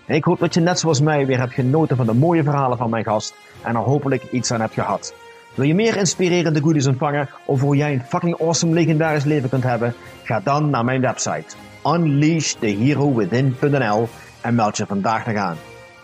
[0.08, 2.90] Ik hoop dat je net zoals mij weer hebt genoten van de mooie verhalen van
[2.90, 5.14] mijn gast en er hopelijk iets aan hebt gehad.
[5.56, 9.64] Wil je meer inspirerende goodies ontvangen of hoe jij een fucking awesome legendarisch leven kunt
[9.64, 9.94] hebben?
[10.24, 14.08] Ga dan naar mijn website unleashtheherowithin.nl
[14.42, 15.58] en meld je vandaag nog aan.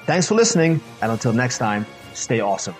[0.05, 2.75] Thanks for listening and until next time, stay awesome.